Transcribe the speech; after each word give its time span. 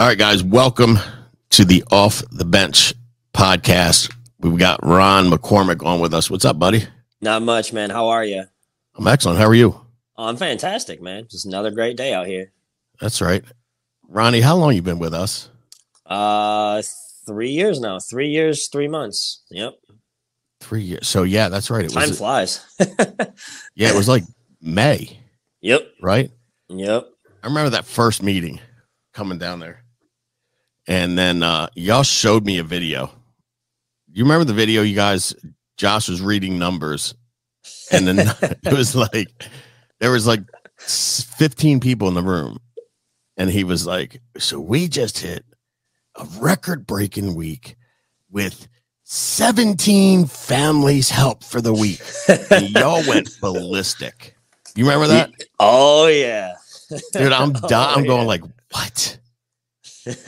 All 0.00 0.08
right, 0.08 0.18
guys, 0.18 0.42
welcome 0.42 0.98
to 1.50 1.64
the 1.64 1.84
Off 1.92 2.20
the 2.32 2.44
Bench 2.44 2.94
podcast. 3.32 4.12
We've 4.40 4.58
got 4.58 4.84
Ron 4.84 5.30
McCormick 5.30 5.86
on 5.86 6.00
with 6.00 6.12
us. 6.12 6.28
What's 6.28 6.44
up, 6.44 6.58
buddy? 6.58 6.82
Not 7.20 7.42
much, 7.42 7.72
man. 7.72 7.90
How 7.90 8.08
are 8.08 8.24
you? 8.24 8.42
I'm 8.96 9.06
excellent. 9.06 9.38
How 9.38 9.46
are 9.46 9.54
you? 9.54 9.80
Oh, 10.16 10.26
I'm 10.26 10.36
fantastic, 10.36 11.00
man. 11.00 11.28
Just 11.30 11.46
another 11.46 11.70
great 11.70 11.96
day 11.96 12.12
out 12.12 12.26
here. 12.26 12.50
That's 13.00 13.20
right. 13.20 13.44
Ronnie, 14.08 14.40
how 14.40 14.56
long 14.56 14.74
you 14.74 14.82
been 14.82 14.98
with 14.98 15.14
us? 15.14 15.48
Uh, 16.04 16.82
three 17.24 17.50
years 17.50 17.78
now. 17.78 18.00
Three 18.00 18.30
years, 18.30 18.66
three 18.66 18.88
months. 18.88 19.44
Yep. 19.52 19.74
Three 20.58 20.82
years. 20.82 21.06
So 21.06 21.22
yeah, 21.22 21.48
that's 21.48 21.70
right. 21.70 21.84
It 21.84 21.92
Time 21.92 22.08
was 22.08 22.18
flies. 22.18 22.66
yeah, 23.76 23.90
it 23.90 23.96
was 23.96 24.08
like 24.08 24.24
May, 24.60 25.20
yep. 25.60 25.86
right? 26.02 26.32
Yep. 26.68 27.06
I 27.44 27.46
remember 27.46 27.70
that 27.70 27.84
first 27.84 28.24
meeting 28.24 28.58
coming 29.12 29.38
down 29.38 29.60
there. 29.60 29.83
And 30.86 31.18
then 31.18 31.42
uh 31.42 31.68
y'all 31.74 32.02
showed 32.02 32.44
me 32.44 32.58
a 32.58 32.64
video. 32.64 33.10
You 34.12 34.24
remember 34.24 34.44
the 34.44 34.54
video 34.54 34.82
you 34.82 34.94
guys? 34.94 35.34
Josh 35.76 36.08
was 36.08 36.20
reading 36.22 36.58
numbers. 36.58 37.14
And 37.90 38.06
then 38.06 38.18
it 38.64 38.72
was 38.72 38.94
like 38.94 39.28
there 40.00 40.10
was 40.10 40.26
like 40.26 40.42
15 40.78 41.80
people 41.80 42.08
in 42.08 42.14
the 42.14 42.22
room. 42.22 42.58
And 43.36 43.50
he 43.50 43.64
was 43.64 43.86
like 43.86 44.20
so 44.38 44.60
we 44.60 44.88
just 44.88 45.18
hit 45.18 45.44
a 46.16 46.24
record 46.38 46.86
breaking 46.86 47.34
week 47.34 47.76
with 48.30 48.68
17 49.04 50.26
families 50.26 51.10
help 51.10 51.42
for 51.44 51.60
the 51.60 51.74
week. 51.74 52.00
And 52.50 52.70
y'all 52.74 53.02
went 53.08 53.30
ballistic. 53.40 54.34
You 54.76 54.84
remember 54.84 55.06
that? 55.08 55.30
Oh 55.58 56.06
yeah. 56.08 56.54
dude 57.12 57.32
i'm 57.32 57.52
Oh, 57.62 57.68
i'm 57.96 58.04
going 58.04 58.22
yeah. 58.22 58.26
like 58.26 58.42
what? 58.70 59.18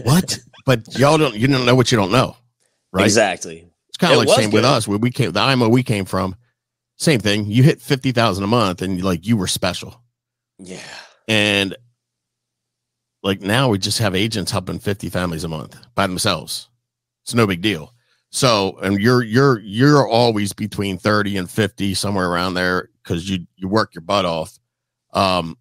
What 0.05 0.39
but 0.67 0.99
y'all 0.99 1.17
don't 1.17 1.35
you 1.35 1.47
don't 1.49 1.65
know 1.65 1.75
what 1.75 1.91
you 1.91 1.97
don't 1.97 2.13
know 2.13 2.37
right? 2.93 3.05
Exactly. 3.05 3.67
it's 3.89 3.97
kind 3.99 4.13
It 4.13 4.17
of 4.17 4.19
like 4.21 4.29
was 4.29 4.37
same 4.37 4.51
with 4.51 4.65
us 4.65 4.87
where 4.87 4.99
we 4.99 5.11
came 5.11 5.33
the 5.33 5.41
IMO 5.41 5.69
we 5.69 5.83
came 5.83 6.05
from 6.05 6.37
same 6.99 7.21
thing. 7.21 7.45
You 7.47 7.63
hit 7.63 7.81
50,000 7.83 8.43
a 8.43 8.47
month 8.47 8.81
and 8.83 9.03
like 9.03 9.27
you 9.27 9.37
were 9.37 9.47
special. 9.47 10.01
Yeah. 10.59 10.81
and 11.29 11.77
like 13.23 13.41
now 13.41 13.69
we 13.69 13.79
just 13.79 13.99
have 13.99 14.15
agents 14.15 14.51
helping 14.53 14.79
50 14.79 15.09
families 15.11 15.45
a 15.45 15.49
month 15.49 15.77
by 15.95 16.07
themselves. 16.07 16.69
It's 17.25 17.35
no 17.35 17.47
big 17.47 17.61
deal. 17.61 17.93
So 18.31 18.79
and 18.83 19.01
you're 19.01 19.23
you're 19.23 19.59
you're 19.61 20.07
always 20.09 20.53
between 20.53 20.99
30 20.99 21.37
and 21.39 21.51
50 21.51 21.95
somewhere 21.95 22.29
around 22.31 22.55
there 22.55 22.91
because 23.03 23.29
you 23.29 23.47
you 23.57 23.69
work 23.69 23.95
your 23.95 24.03
butt 24.03 24.25
off. 24.25 24.59
Um 25.13 25.57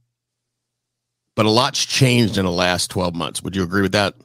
but 1.35 1.45
a 1.45 1.49
lot's 1.49 1.85
changed 1.85 2.37
in 2.37 2.45
the 2.45 2.52
last 2.52 2.89
12 2.91 3.13
months. 3.13 3.43
Would 3.43 3.55
you 3.55 3.63
agree 3.63 3.81
with 3.81 3.91
that 3.91 4.15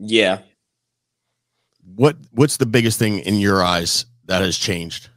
Yeah. 0.00 0.40
what 1.96 2.16
what's 2.32 2.56
the 2.58 2.66
biggest 2.66 2.98
thing 2.98 3.18
in 3.20 3.38
your 3.40 3.62
eyes 3.62 4.06
that 4.26 4.42
has 4.42 4.56
changed 4.56 5.08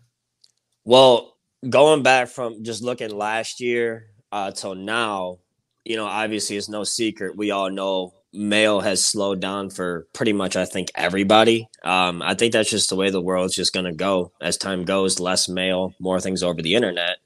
Well, 0.85 1.37
going 1.69 2.01
back 2.03 2.29
from 2.29 2.63
just 2.63 2.83
looking 2.83 3.11
last 3.15 3.59
year 3.59 4.07
uh, 4.31 4.51
till 4.51 4.75
now, 4.75 5.39
you 5.85 5.95
know, 5.97 6.05
obviously 6.05 6.57
it's 6.57 6.69
no 6.69 6.83
secret. 6.83 7.37
We 7.37 7.51
all 7.51 7.69
know 7.69 8.13
mail 8.33 8.79
has 8.79 9.05
slowed 9.05 9.41
down 9.41 9.69
for 9.69 10.07
pretty 10.13 10.33
much, 10.33 10.55
I 10.55 10.65
think, 10.65 10.89
everybody. 10.95 11.67
Um, 11.83 12.21
I 12.21 12.33
think 12.33 12.53
that's 12.53 12.69
just 12.69 12.89
the 12.89 12.95
way 12.95 13.09
the 13.09 13.21
world's 13.21 13.55
just 13.55 13.73
going 13.73 13.85
to 13.85 13.91
go 13.91 14.31
as 14.41 14.57
time 14.57 14.85
goes. 14.85 15.19
Less 15.19 15.49
mail, 15.49 15.93
more 15.99 16.21
things 16.21 16.41
over 16.41 16.61
the 16.61 16.75
internet. 16.75 17.17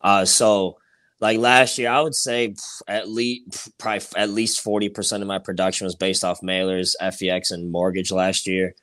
Uh, 0.00 0.24
so, 0.24 0.78
like 1.20 1.38
last 1.38 1.78
year, 1.78 1.90
I 1.90 2.00
would 2.00 2.14
say 2.14 2.54
at 2.86 3.08
least 3.08 3.76
probably 3.78 4.06
at 4.16 4.30
least 4.30 4.60
forty 4.60 4.88
percent 4.88 5.22
of 5.22 5.26
my 5.26 5.38
production 5.38 5.84
was 5.84 5.94
based 5.94 6.24
off 6.24 6.40
mailers, 6.40 6.94
FEX, 7.00 7.50
and 7.50 7.70
mortgage 7.70 8.12
last 8.12 8.46
year 8.46 8.74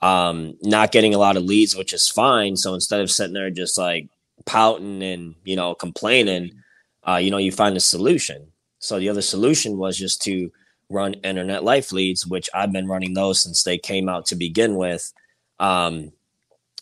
um, 0.00 0.56
not 0.62 0.92
getting 0.92 1.14
a 1.14 1.18
lot 1.18 1.36
of 1.36 1.42
leads, 1.44 1.76
which 1.76 1.92
is 1.92 2.08
fine. 2.08 2.56
So 2.56 2.74
instead 2.74 3.00
of 3.00 3.10
sitting 3.10 3.34
there 3.34 3.50
just 3.50 3.76
like 3.76 4.08
pouting 4.46 5.02
and 5.02 5.34
you 5.44 5.56
know 5.56 5.74
complaining, 5.74 6.62
uh, 7.06 7.16
you 7.16 7.30
know, 7.30 7.38
you 7.38 7.52
find 7.52 7.76
a 7.76 7.80
solution. 7.80 8.52
So 8.78 8.98
the 8.98 9.08
other 9.08 9.22
solution 9.22 9.76
was 9.76 9.96
just 9.96 10.22
to 10.22 10.50
run 10.88 11.14
internet 11.14 11.64
life 11.64 11.92
leads, 11.92 12.26
which 12.26 12.48
I've 12.54 12.72
been 12.72 12.86
running 12.86 13.14
those 13.14 13.42
since 13.42 13.62
they 13.62 13.76
came 13.76 14.08
out 14.08 14.26
to 14.26 14.36
begin 14.36 14.76
with. 14.76 15.12
Um, 15.58 16.12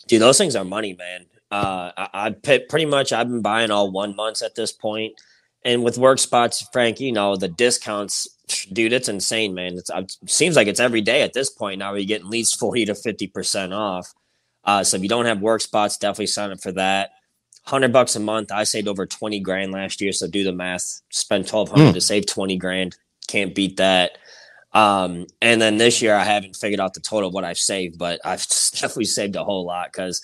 dude, 0.06 0.20
those 0.20 0.38
things 0.38 0.54
are 0.54 0.64
money, 0.64 0.92
man. 0.92 1.26
Uh, 1.50 1.92
I, 1.96 2.08
I 2.14 2.30
pretty 2.30 2.86
much 2.86 3.12
I've 3.12 3.28
been 3.28 3.42
buying 3.42 3.70
all 3.70 3.90
one 3.90 4.16
months 4.16 4.42
at 4.42 4.54
this 4.56 4.72
point, 4.72 5.14
and 5.64 5.82
with 5.84 5.98
work 5.98 6.18
spots, 6.18 6.66
Frank, 6.72 7.00
you 7.00 7.12
know 7.12 7.36
the 7.36 7.48
discounts, 7.48 8.28
dude, 8.72 8.92
it's 8.92 9.08
insane, 9.08 9.54
man. 9.54 9.74
It's, 9.78 9.90
it 9.90 10.16
seems 10.26 10.56
like 10.56 10.66
it's 10.68 10.80
every 10.80 11.00
day 11.00 11.22
at 11.22 11.32
this 11.34 11.50
point 11.50 11.78
now. 11.78 11.94
You're 11.94 12.04
getting 12.04 12.26
at 12.26 12.30
least 12.30 12.58
forty 12.58 12.84
to 12.86 12.94
fifty 12.94 13.26
percent 13.28 13.72
off. 13.72 14.12
Uh, 14.64 14.82
so 14.82 14.96
if 14.96 15.02
you 15.02 15.08
don't 15.08 15.26
have 15.26 15.40
work 15.40 15.60
spots, 15.60 15.96
definitely 15.96 16.26
sign 16.26 16.50
up 16.50 16.60
for 16.60 16.72
that. 16.72 17.10
Hundred 17.62 17.92
bucks 17.92 18.16
a 18.16 18.20
month. 18.20 18.50
I 18.52 18.64
saved 18.64 18.88
over 18.88 19.06
twenty 19.06 19.40
grand 19.40 19.72
last 19.72 20.00
year. 20.00 20.12
So 20.12 20.26
do 20.28 20.42
the 20.44 20.52
math. 20.52 21.00
Spend 21.10 21.46
twelve 21.46 21.70
hundred 21.70 21.88
Hmm. 21.88 21.92
to 21.94 22.00
save 22.00 22.26
twenty 22.26 22.56
grand. 22.56 22.96
Can't 23.28 23.54
beat 23.54 23.76
that. 23.78 24.18
Um, 24.72 25.26
and 25.40 25.60
then 25.60 25.78
this 25.78 26.02
year 26.02 26.14
I 26.14 26.24
haven't 26.24 26.54
figured 26.56 26.80
out 26.80 26.94
the 26.94 27.00
total 27.00 27.28
of 27.28 27.34
what 27.34 27.44
I've 27.44 27.58
saved, 27.58 27.98
but 27.98 28.20
I've 28.24 28.46
definitely 28.72 29.06
saved 29.06 29.34
a 29.36 29.42
whole 29.44 29.64
lot 29.64 29.90
because 29.92 30.20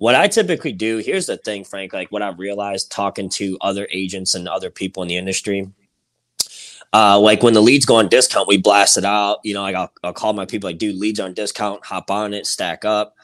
what 0.00 0.14
I 0.14 0.28
typically 0.28 0.72
do, 0.72 0.96
here's 0.96 1.26
the 1.26 1.36
thing, 1.36 1.62
Frank, 1.62 1.92
like 1.92 2.10
what 2.10 2.22
I've 2.22 2.38
realized 2.38 2.90
talking 2.90 3.28
to 3.30 3.58
other 3.60 3.86
agents 3.92 4.34
and 4.34 4.48
other 4.48 4.70
people 4.70 5.02
in 5.02 5.10
the 5.10 5.18
industry. 5.18 5.70
Uh, 6.90 7.20
like 7.20 7.42
when 7.42 7.52
the 7.52 7.60
leads 7.60 7.84
go 7.84 7.96
on 7.96 8.08
discount, 8.08 8.48
we 8.48 8.56
blast 8.56 8.96
it 8.96 9.04
out. 9.04 9.40
You 9.44 9.52
know, 9.52 9.60
like 9.60 9.74
I'll, 9.74 9.92
I'll 10.02 10.14
call 10.14 10.32
my 10.32 10.46
people 10.46 10.70
like, 10.70 10.78
dude, 10.78 10.96
leads 10.96 11.20
on 11.20 11.34
discount, 11.34 11.84
hop 11.84 12.10
on 12.10 12.32
it, 12.32 12.46
stack 12.46 12.86
up. 12.86 13.14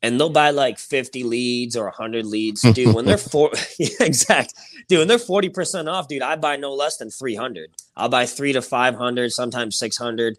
And 0.00 0.18
they'll 0.18 0.30
buy 0.30 0.50
like 0.50 0.78
50 0.78 1.22
leads 1.22 1.76
or 1.76 1.84
100 1.84 2.24
leads. 2.24 2.62
Dude, 2.72 2.94
when 2.94 3.04
they're 3.04 3.18
four, 3.18 3.50
yeah, 3.78 3.88
exact. 4.00 4.54
Dude, 4.88 5.00
when 5.00 5.08
they're 5.08 5.18
40% 5.18 5.86
off, 5.86 6.08
dude, 6.08 6.22
I 6.22 6.36
buy 6.36 6.56
no 6.56 6.74
less 6.74 6.96
than 6.96 7.10
300. 7.10 7.70
I'll 7.94 8.08
buy 8.08 8.24
three 8.24 8.54
to 8.54 8.62
500, 8.62 9.32
sometimes 9.32 9.78
600. 9.78 10.38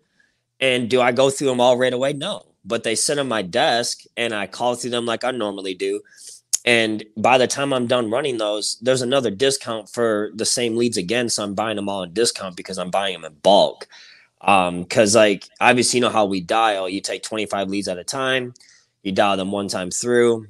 And 0.59 0.89
do 0.89 0.99
I 1.01 1.11
go 1.11 1.29
through 1.29 1.47
them 1.47 1.61
all 1.61 1.77
right 1.77 1.93
away? 1.93 2.13
No. 2.13 2.47
But 2.65 2.83
they 2.83 2.95
sit 2.95 3.19
on 3.19 3.27
my 3.27 3.41
desk 3.41 4.03
and 4.15 4.33
I 4.33 4.47
call 4.47 4.75
through 4.75 4.91
them 4.91 5.05
like 5.05 5.23
I 5.23 5.31
normally 5.31 5.73
do. 5.73 6.01
And 6.65 7.03
by 7.17 7.37
the 7.37 7.47
time 7.47 7.73
I'm 7.73 7.87
done 7.87 8.09
running 8.09 8.37
those, 8.37 8.77
there's 8.81 9.01
another 9.01 9.29
discount 9.29 9.89
for 9.89 10.31
the 10.33 10.45
same 10.45 10.77
leads 10.77 10.95
again. 10.95 11.27
So 11.27 11.43
I'm 11.43 11.55
buying 11.55 11.75
them 11.75 11.89
all 11.89 12.03
in 12.03 12.13
discount 12.13 12.55
because 12.55 12.77
I'm 12.77 12.89
buying 12.89 13.13
them 13.13 13.25
in 13.25 13.33
bulk. 13.43 13.87
Um, 14.39 14.85
cause 14.85 15.15
like 15.15 15.47
obviously 15.61 15.97
you 15.97 16.01
know 16.01 16.09
how 16.09 16.25
we 16.25 16.41
dial, 16.41 16.89
you 16.89 16.99
take 16.99 17.23
25 17.23 17.69
leads 17.69 17.87
at 17.87 17.97
a 17.97 18.03
time, 18.03 18.53
you 19.01 19.13
dial 19.13 19.37
them 19.37 19.51
one 19.51 19.69
time 19.69 19.89
through, 19.89 20.47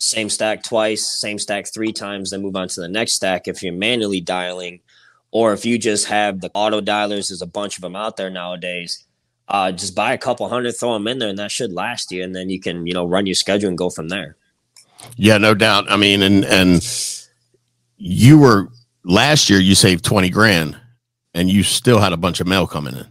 same 0.00 0.28
stack 0.28 0.62
twice, 0.62 1.06
same 1.06 1.38
stack 1.38 1.66
three 1.66 1.92
times, 1.92 2.30
then 2.30 2.42
move 2.42 2.56
on 2.56 2.68
to 2.68 2.80
the 2.80 2.88
next 2.88 3.14
stack 3.14 3.48
if 3.48 3.62
you're 3.62 3.72
manually 3.72 4.20
dialing, 4.20 4.80
or 5.30 5.52
if 5.52 5.64
you 5.64 5.78
just 5.78 6.06
have 6.06 6.40
the 6.40 6.50
auto 6.54 6.80
dialers, 6.80 7.28
there's 7.28 7.42
a 7.42 7.46
bunch 7.46 7.76
of 7.76 7.82
them 7.82 7.96
out 7.96 8.16
there 8.16 8.30
nowadays. 8.30 9.04
Uh, 9.50 9.72
just 9.72 9.96
buy 9.96 10.12
a 10.12 10.18
couple 10.18 10.48
hundred, 10.48 10.72
throw 10.72 10.94
them 10.94 11.08
in 11.08 11.18
there, 11.18 11.28
and 11.28 11.38
that 11.38 11.50
should 11.50 11.72
last 11.72 12.12
you. 12.12 12.22
And 12.22 12.34
then 12.34 12.48
you 12.50 12.60
can, 12.60 12.86
you 12.86 12.94
know, 12.94 13.04
run 13.04 13.26
your 13.26 13.34
schedule 13.34 13.68
and 13.68 13.76
go 13.76 13.90
from 13.90 14.08
there. 14.08 14.36
Yeah, 15.16 15.38
no 15.38 15.54
doubt. 15.54 15.90
I 15.90 15.96
mean, 15.96 16.22
and 16.22 16.44
and 16.44 16.86
you 17.96 18.38
were 18.38 18.68
last 19.04 19.50
year 19.50 19.58
you 19.58 19.74
saved 19.74 20.04
20 20.04 20.30
grand 20.30 20.76
and 21.34 21.48
you 21.50 21.62
still 21.62 21.98
had 21.98 22.12
a 22.12 22.16
bunch 22.16 22.40
of 22.40 22.46
mail 22.46 22.66
coming 22.66 22.94
in. 22.94 23.06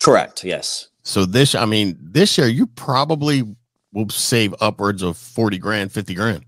Correct. 0.00 0.44
Yes. 0.44 0.88
So 1.02 1.24
this, 1.24 1.54
I 1.54 1.64
mean, 1.64 1.96
this 2.00 2.38
year 2.38 2.46
you 2.46 2.66
probably 2.66 3.42
will 3.92 4.08
save 4.10 4.54
upwards 4.60 5.02
of 5.02 5.16
40 5.16 5.58
grand, 5.58 5.92
50 5.92 6.14
grand, 6.14 6.44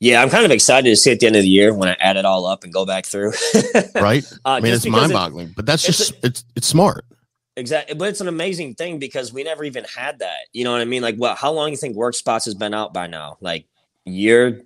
Yeah, 0.00 0.22
I'm 0.22 0.30
kind 0.30 0.44
of 0.44 0.50
excited 0.52 0.88
to 0.88 0.96
see 0.96 1.10
at 1.10 1.20
the 1.20 1.26
end 1.26 1.36
of 1.36 1.42
the 1.42 1.48
year 1.48 1.74
when 1.74 1.88
I 1.88 1.96
add 1.98 2.16
it 2.16 2.24
all 2.24 2.46
up 2.46 2.62
and 2.64 2.72
go 2.72 2.86
back 2.86 3.04
through. 3.04 3.32
right? 3.94 4.24
Uh, 4.44 4.48
I 4.48 4.60
mean, 4.60 4.72
it's 4.72 4.84
because 4.84 5.00
mind 5.00 5.12
it- 5.12 5.14
boggling, 5.14 5.52
but 5.56 5.66
that's 5.66 5.88
it's 5.88 5.98
just, 5.98 6.24
it's, 6.24 6.44
it's 6.54 6.66
smart. 6.66 7.04
Exactly, 7.56 7.94
but 7.94 8.08
it's 8.08 8.20
an 8.22 8.28
amazing 8.28 8.74
thing 8.74 8.98
because 8.98 9.32
we 9.32 9.42
never 9.42 9.62
even 9.64 9.84
had 9.84 10.20
that. 10.20 10.46
You 10.52 10.64
know 10.64 10.72
what 10.72 10.80
I 10.80 10.86
mean? 10.86 11.02
Like, 11.02 11.16
well, 11.18 11.34
How 11.34 11.52
long 11.52 11.66
do 11.68 11.70
you 11.72 11.76
think 11.76 11.96
Work 11.96 12.14
Spots 12.14 12.46
has 12.46 12.54
been 12.54 12.72
out 12.72 12.94
by 12.94 13.06
now? 13.06 13.36
Like 13.40 13.66
year, 14.04 14.62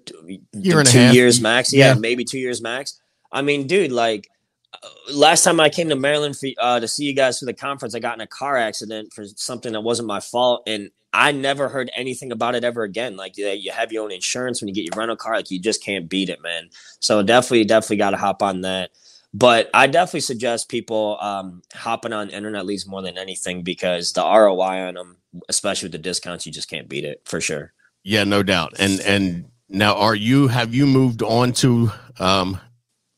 Year 0.52 0.78
and 0.78 0.88
a 0.88 0.90
two 0.90 0.98
half. 0.98 1.14
years 1.14 1.40
max. 1.40 1.72
Yeah, 1.72 1.94
Yeah. 1.94 1.98
maybe 1.98 2.24
two 2.24 2.38
years 2.38 2.62
max. 2.62 3.00
I 3.32 3.42
mean, 3.42 3.66
dude, 3.66 3.90
like 3.90 4.28
uh, 4.72 4.88
last 5.12 5.42
time 5.42 5.58
I 5.58 5.68
came 5.68 5.88
to 5.88 5.96
Maryland 5.96 6.38
for, 6.38 6.48
uh, 6.60 6.78
to 6.78 6.86
see 6.86 7.04
you 7.04 7.12
guys 7.14 7.40
for 7.40 7.44
the 7.46 7.54
conference, 7.54 7.94
I 7.94 7.98
got 7.98 8.14
in 8.14 8.20
a 8.20 8.26
car 8.26 8.56
accident 8.56 9.12
for 9.12 9.24
something 9.24 9.72
that 9.72 9.80
wasn't 9.80 10.06
my 10.06 10.20
fault, 10.20 10.62
and 10.68 10.90
I 11.12 11.32
never 11.32 11.68
heard 11.68 11.90
anything 11.96 12.30
about 12.30 12.54
it 12.54 12.62
ever 12.62 12.82
again. 12.84 13.16
Like 13.16 13.36
you 13.36 13.48
you 13.48 13.72
have 13.72 13.90
your 13.90 14.04
own 14.04 14.12
insurance 14.12 14.60
when 14.62 14.68
you 14.68 14.74
get 14.74 14.84
your 14.84 14.96
rental 14.96 15.16
car, 15.16 15.34
like 15.34 15.50
you 15.50 15.58
just 15.58 15.82
can't 15.82 16.08
beat 16.08 16.28
it, 16.28 16.40
man. 16.40 16.68
So 17.00 17.22
definitely, 17.22 17.64
definitely 17.64 17.96
got 17.96 18.10
to 18.10 18.16
hop 18.16 18.42
on 18.42 18.60
that. 18.60 18.90
But 19.34 19.68
I 19.74 19.86
definitely 19.86 20.20
suggest 20.20 20.68
people 20.68 21.18
um, 21.20 21.62
hopping 21.74 22.12
on 22.12 22.30
internet 22.30 22.64
leads 22.64 22.86
more 22.86 23.02
than 23.02 23.18
anything 23.18 23.62
because 23.62 24.12
the 24.12 24.22
ROI 24.22 24.88
on 24.88 24.94
them, 24.94 25.18
especially 25.48 25.86
with 25.86 25.92
the 25.92 25.98
discounts, 25.98 26.46
you 26.46 26.52
just 26.52 26.70
can't 26.70 26.88
beat 26.88 27.04
it 27.04 27.20
for 27.24 27.40
sure. 27.40 27.72
Yeah, 28.02 28.24
no 28.24 28.42
doubt. 28.42 28.74
And, 28.78 29.00
and 29.00 29.50
now 29.68 29.96
are 29.96 30.14
you, 30.14 30.48
have 30.48 30.74
you 30.74 30.86
moved 30.86 31.22
on 31.22 31.52
to, 31.54 31.90
um, 32.18 32.58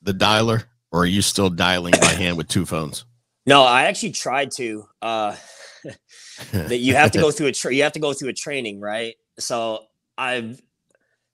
the 0.02 0.12
dialer 0.12 0.64
or 0.90 1.02
are 1.02 1.06
you 1.06 1.22
still 1.22 1.50
dialing 1.50 1.94
by 2.00 2.06
hand 2.12 2.36
with 2.36 2.48
two 2.48 2.64
phones? 2.64 3.04
No, 3.46 3.62
I 3.62 3.84
actually 3.84 4.12
tried 4.12 4.50
to. 4.52 4.86
Uh, 5.00 5.36
that 6.52 6.78
you 6.78 6.94
have 6.94 7.12
to 7.12 7.18
go 7.18 7.30
through 7.32 7.48
a 7.48 7.52
tra- 7.52 7.74
you 7.74 7.82
have 7.82 7.92
to 7.92 8.00
go 8.00 8.12
through 8.12 8.30
a 8.30 8.34
training, 8.34 8.80
right? 8.80 9.14
So 9.38 9.84
I've 10.16 10.60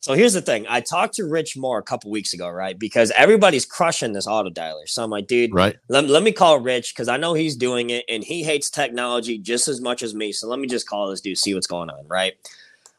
so 0.05 0.13
here's 0.13 0.35
the 0.35 0.43
thing. 0.43 0.67
I 0.69 0.83
talked 0.83 1.15
to 1.15 1.25
Rich 1.25 1.57
Moore 1.57 1.79
a 1.79 1.83
couple 1.83 2.11
weeks 2.11 2.35
ago, 2.35 2.51
right? 2.51 2.79
Because 2.79 3.11
everybody's 3.13 3.65
crushing 3.65 4.13
this 4.13 4.27
auto 4.27 4.51
dialer. 4.51 4.87
So 4.87 5.03
I'm 5.03 5.09
like, 5.09 5.27
dude, 5.27 5.55
right. 5.55 5.77
Let, 5.89 6.09
let 6.09 6.23
me 6.23 6.31
call 6.31 6.61
Rich 6.61 6.93
because 6.93 7.09
I 7.09 7.17
know 7.17 7.33
he's 7.33 7.57
doing 7.57 7.89
it 7.89 8.05
and 8.07 8.23
he 8.23 8.43
hates 8.43 8.69
technology 8.69 9.39
just 9.39 9.67
as 9.67 9.81
much 9.81 10.03
as 10.03 10.15
me. 10.15 10.31
So 10.31 10.47
let 10.47 10.59
me 10.59 10.69
just 10.69 10.87
call 10.87 11.09
this 11.09 11.23
dude, 11.23 11.39
see 11.39 11.55
what's 11.55 11.67
going 11.67 11.89
on, 11.89 12.07
right? 12.07 12.35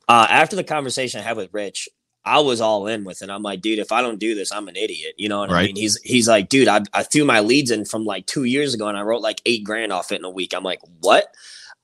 Uh, 0.09 0.25
after 0.31 0.55
the 0.55 0.63
conversation 0.63 1.19
I 1.19 1.23
had 1.23 1.37
with 1.37 1.53
Rich, 1.53 1.89
I 2.25 2.39
was 2.39 2.59
all 2.59 2.87
in 2.87 3.03
with 3.03 3.21
it. 3.21 3.29
I'm 3.29 3.43
like, 3.43 3.61
dude, 3.61 3.77
if 3.77 3.91
I 3.91 4.01
don't 4.01 4.19
do 4.19 4.33
this, 4.33 4.51
I'm 4.51 4.67
an 4.67 4.75
idiot. 4.75 5.13
You 5.15 5.29
know 5.29 5.41
what 5.41 5.51
right. 5.51 5.59
I 5.59 5.65
mean? 5.67 5.75
He's 5.75 6.01
he's 6.01 6.27
like, 6.27 6.49
dude, 6.49 6.67
I, 6.67 6.81
I 6.91 7.03
threw 7.03 7.23
my 7.23 7.39
leads 7.39 7.69
in 7.69 7.85
from 7.85 8.03
like 8.03 8.25
two 8.25 8.45
years 8.45 8.73
ago 8.73 8.87
and 8.87 8.97
I 8.97 9.03
wrote 9.03 9.21
like 9.21 9.43
eight 9.45 9.63
grand 9.63 9.93
off 9.93 10.11
it 10.11 10.17
in 10.17 10.25
a 10.25 10.29
week. 10.31 10.55
I'm 10.55 10.63
like, 10.63 10.79
what? 11.01 11.27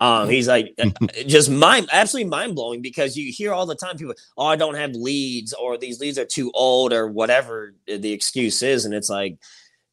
Um, 0.02 0.30
he's 0.30 0.48
like 0.48 0.74
uh, 0.80 0.90
just 1.28 1.50
mind 1.50 1.88
absolutely 1.92 2.30
mind 2.30 2.56
blowing 2.56 2.82
because 2.82 3.16
you 3.16 3.32
hear 3.32 3.54
all 3.54 3.68
the 3.68 3.76
time 3.76 3.98
people, 3.98 4.16
oh, 4.36 4.48
I 4.48 4.56
don't 4.56 4.74
have 4.74 4.96
leads 4.96 5.54
or 5.54 5.78
these 5.78 6.02
leads 6.02 6.18
are 6.18 6.26
too 6.26 6.52
old 6.56 6.92
or 6.92 7.08
whatever 7.08 7.76
the 7.86 8.12
excuse 8.12 8.64
is, 8.64 8.84
and 8.84 8.96
it's 8.96 9.10
like 9.10 9.38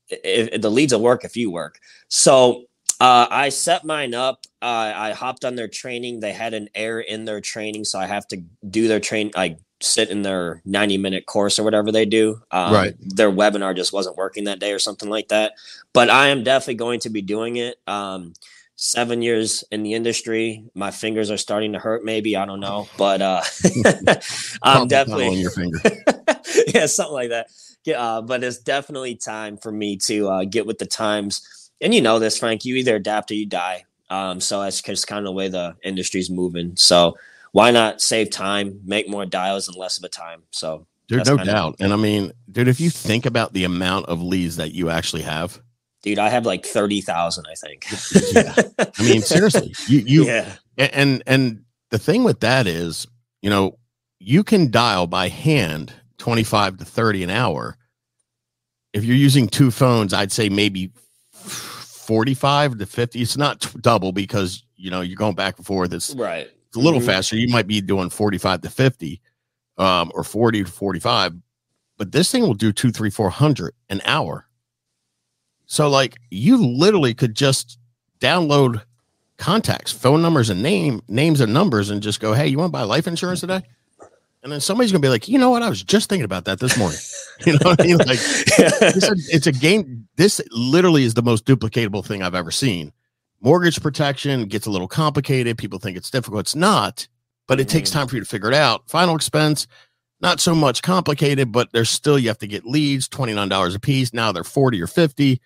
if, 0.09 0.49
if 0.49 0.63
the 0.63 0.71
leads 0.71 0.95
will 0.95 1.03
work 1.03 1.25
if 1.25 1.37
you 1.37 1.51
work. 1.51 1.79
So 2.09 2.65
uh, 3.01 3.27
I 3.31 3.51
set 3.51 3.85
mine 3.85 4.15
up. 4.15 4.47
Uh, 4.63 4.93
I 4.97 5.13
hopped 5.13 5.45
on 5.45 5.55
their 5.55 5.69
training. 5.69 6.21
They 6.21 6.33
had 6.33 6.55
an 6.55 6.71
error 6.75 7.01
in 7.01 7.27
their 7.27 7.43
training, 7.43 7.85
so 7.85 7.99
I 7.99 8.07
have 8.07 8.27
to 8.29 8.43
do 8.69 8.89
their 8.89 9.01
train. 9.01 9.31
I 9.37 9.59
sit 9.81 10.09
in 10.09 10.23
their 10.23 10.63
90 10.65 10.99
minute 10.99 11.27
course 11.27 11.59
or 11.59 11.65
whatever 11.65 11.93
they 11.93 12.07
do. 12.07 12.41
Um, 12.51 12.73
right. 12.73 12.95
Their 12.99 13.31
webinar 13.31 13.77
just 13.77 13.93
wasn't 13.93 14.17
working 14.17 14.45
that 14.45 14.59
day 14.59 14.73
or 14.73 14.79
something 14.79 15.09
like 15.09 15.29
that. 15.29 15.53
But 15.93 16.11
I 16.11 16.29
am 16.29 16.43
definitely 16.43 16.75
going 16.75 17.01
to 17.01 17.11
be 17.11 17.23
doing 17.23 17.57
it. 17.57 17.77
Um, 17.87 18.33
seven 18.81 19.23
years 19.23 19.65
in 19.73 19.83
the 19.83 19.95
industry. 19.95 20.65
My 20.73 20.93
fingers 20.93 21.33
are 21.33 21.37
starting 21.37 21.73
to 21.73 21.81
hurt, 21.81 22.05
maybe. 22.05 22.37
I 22.37 22.47
don't 22.47 22.61
know. 22.61 22.89
But 22.97 23.21
uh 23.21 23.43
I'm 24.63 24.87
definitely 24.87 25.27
on 25.27 25.39
your 25.39 25.51
finger. 25.51 25.81
yeah, 26.69 26.87
something 26.87 27.13
like 27.13 27.31
that. 27.31 27.49
Yeah, 27.85 28.01
uh, 28.01 28.23
but 28.23 28.45
it's 28.45 28.59
definitely 28.59 29.17
time 29.17 29.57
for 29.57 29.73
me 29.73 29.97
to 30.07 30.29
uh, 30.29 30.45
get 30.45 30.67
with 30.67 30.79
the 30.79 30.87
times. 30.87 31.71
And 31.81 31.95
you 31.95 32.01
know 32.01 32.19
this, 32.19 32.39
Frank. 32.39 32.65
You 32.65 32.77
either 32.77 32.97
adapt 32.97 33.31
or 33.31 33.35
you 33.35 33.47
die. 33.47 33.85
Um, 34.11 34.41
so 34.41 34.63
that's 34.63 34.81
just 34.81 35.07
kind 35.07 35.21
of 35.21 35.25
the 35.25 35.33
way 35.33 35.49
the 35.49 35.77
industry's 35.83 36.31
moving. 36.31 36.77
So 36.77 37.17
why 37.53 37.71
not 37.71 38.01
save 38.01 38.31
time, 38.31 38.81
make 38.85 39.09
more 39.09 39.27
dials 39.27 39.69
and 39.69 39.77
less 39.77 39.99
of 39.99 40.05
a 40.05 40.09
time? 40.09 40.43
So 40.51 40.87
Dude, 41.09 41.27
no 41.27 41.39
doubt. 41.39 41.75
Of- 41.75 41.81
and 41.81 41.93
I 41.93 41.97
mean, 41.97 42.33
dude, 42.51 42.69
if 42.69 42.81
you 42.81 42.91
think 42.91 43.27
about 43.27 43.55
the 43.55 43.65
amount 43.65 44.07
of 44.07 44.23
leads 44.23 44.57
that 44.57 44.73
you 44.73 44.91
actually 44.91 45.23
have, 45.23 45.61
dude, 46.03 46.19
I 46.19 46.29
have 46.29 46.47
like 46.47 46.65
30,000, 46.65 47.47
I 47.47 47.55
think. 47.55 47.87
yeah. 48.33 48.55
I 48.99 49.03
mean, 49.03 49.23
seriously, 49.23 49.75
you, 49.87 49.99
you, 50.07 50.25
yeah. 50.27 50.55
And, 50.77 51.23
and 51.27 51.65
the 51.91 51.99
thing 51.99 52.25
with 52.25 52.41
that 52.41 52.67
is, 52.67 53.07
you 53.43 53.51
know, 53.51 53.79
you 54.19 54.45
can 54.45 54.71
dial 54.71 55.07
by 55.07 55.29
hand 55.29 55.93
25 56.19 56.79
to 56.79 56.85
30 56.85 57.25
an 57.25 57.31
hour. 57.31 57.77
If 58.93 59.05
you're 59.05 59.17
using 59.17 59.49
two 59.49 59.71
phones, 59.71 60.13
I'd 60.13 60.33
say 60.33 60.49
maybe 60.49 60.93
45 61.33 62.79
to 62.79 62.87
50. 62.87 63.21
It's 63.21 63.37
not 63.37 63.75
double 63.81 64.13
because, 64.13 64.65
you 64.77 64.91
know, 64.91 65.03
you're 65.03 65.17
going 65.17 65.35
back 65.35 65.57
and 65.59 65.67
forth. 65.67 65.93
It's 65.93 66.15
right. 66.15 66.49
It's 66.69 66.77
a 66.77 66.81
little 66.81 67.01
mm-hmm. 67.01 67.09
faster. 67.09 67.37
You 67.37 67.49
might 67.49 67.67
be 67.67 67.81
doing 67.81 68.11
45 68.11 68.63
to 68.63 68.71
50 68.71 69.21
um, 69.79 70.11
or 70.15 70.25
40 70.25 70.65
to 70.65 70.71
45, 70.71 71.35
but 71.97 72.13
this 72.13 72.31
thing 72.31 72.43
will 72.43 72.55
do 72.55 72.73
two, 72.73 72.91
three, 72.91 73.11
four 73.11 73.31
hundred 73.31 73.75
an 73.89 74.01
hour 74.05 74.48
so 75.69 75.89
like 75.89 76.17
you 76.31 76.57
literally 76.57 77.15
could 77.15 77.37
just 77.37 77.79
download 78.21 78.83
contacts, 79.37 79.93
phone 79.93 80.21
numbers, 80.21 80.51
and 80.51 80.63
name 80.63 81.01
names 81.09 81.41
and 81.41 81.55
numbers, 81.55 81.91
and 81.91 82.03
just 82.03 82.21
go, 82.21 82.33
"Hey, 82.33 82.49
you 82.49 82.59
want 82.59 82.71
to 82.71 82.73
buy 82.73 82.83
life 82.83 83.07
insurance 83.07 83.41
today?" 83.41 83.63
And 84.43 84.51
then 84.51 84.61
somebody's 84.61 84.91
gonna 84.91 85.03
be 85.03 85.11
like, 85.11 85.29
"You 85.29 85.39
know 85.39 85.51
what? 85.51 85.63
I 85.63 85.69
was 85.69 85.83
just 85.83 86.09
thinking 86.09 86.25
about 86.25 86.47
that 86.47 86.59
this 86.59 86.77
morning." 86.77 86.99
you 87.47 87.53
know 87.53 87.71
what 87.71 87.81
I 87.81 87.87
mean? 87.87 87.99
Like, 87.99 88.19
it's, 88.19 89.09
a, 89.09 89.15
it's 89.35 89.47
a 89.47 89.53
game. 89.53 90.09
This 90.17 90.41
literally 90.51 91.05
is 91.05 91.15
the 91.15 91.23
most 91.23 91.45
duplicatable 91.45 92.05
thing 92.05 92.23
I've 92.23 92.35
ever 92.35 92.51
seen. 92.51 92.93
Mortgage 93.41 93.81
protection 93.83 94.47
gets 94.47 94.67
a 94.67 94.71
little 94.71 94.89
complicated. 94.89 95.59
People 95.59 95.79
think 95.79 95.97
it's 95.97 96.11
difficult. 96.11 96.41
It's 96.41 96.57
not, 96.57 97.07
but 97.47 97.61
it 97.61 97.69
takes 97.69 97.91
mm. 97.91 97.95
time 97.95 98.09
for 98.09 98.17
you 98.17 98.23
to 98.23 98.29
figure 98.29 98.49
it 98.49 98.55
out. 98.55 98.89
Final 98.89 99.15
expense, 99.15 99.67
not 100.21 100.41
so 100.41 100.55
much 100.55 100.83
complicated, 100.83 101.53
but 101.53 101.71
there's 101.73 101.91
still 101.91 102.19
you 102.19 102.29
have 102.29 102.39
to 102.39 102.47
get 102.47 102.65
leads, 102.65 103.07
twenty 103.07 103.35
nine 103.35 103.51
dollars 103.51 103.75
a 103.75 103.81
piece. 103.81 104.15
Now 104.15 104.33
they're 104.33 104.45
forty 104.45 104.81
or 104.81 104.87
fifty 104.87 105.43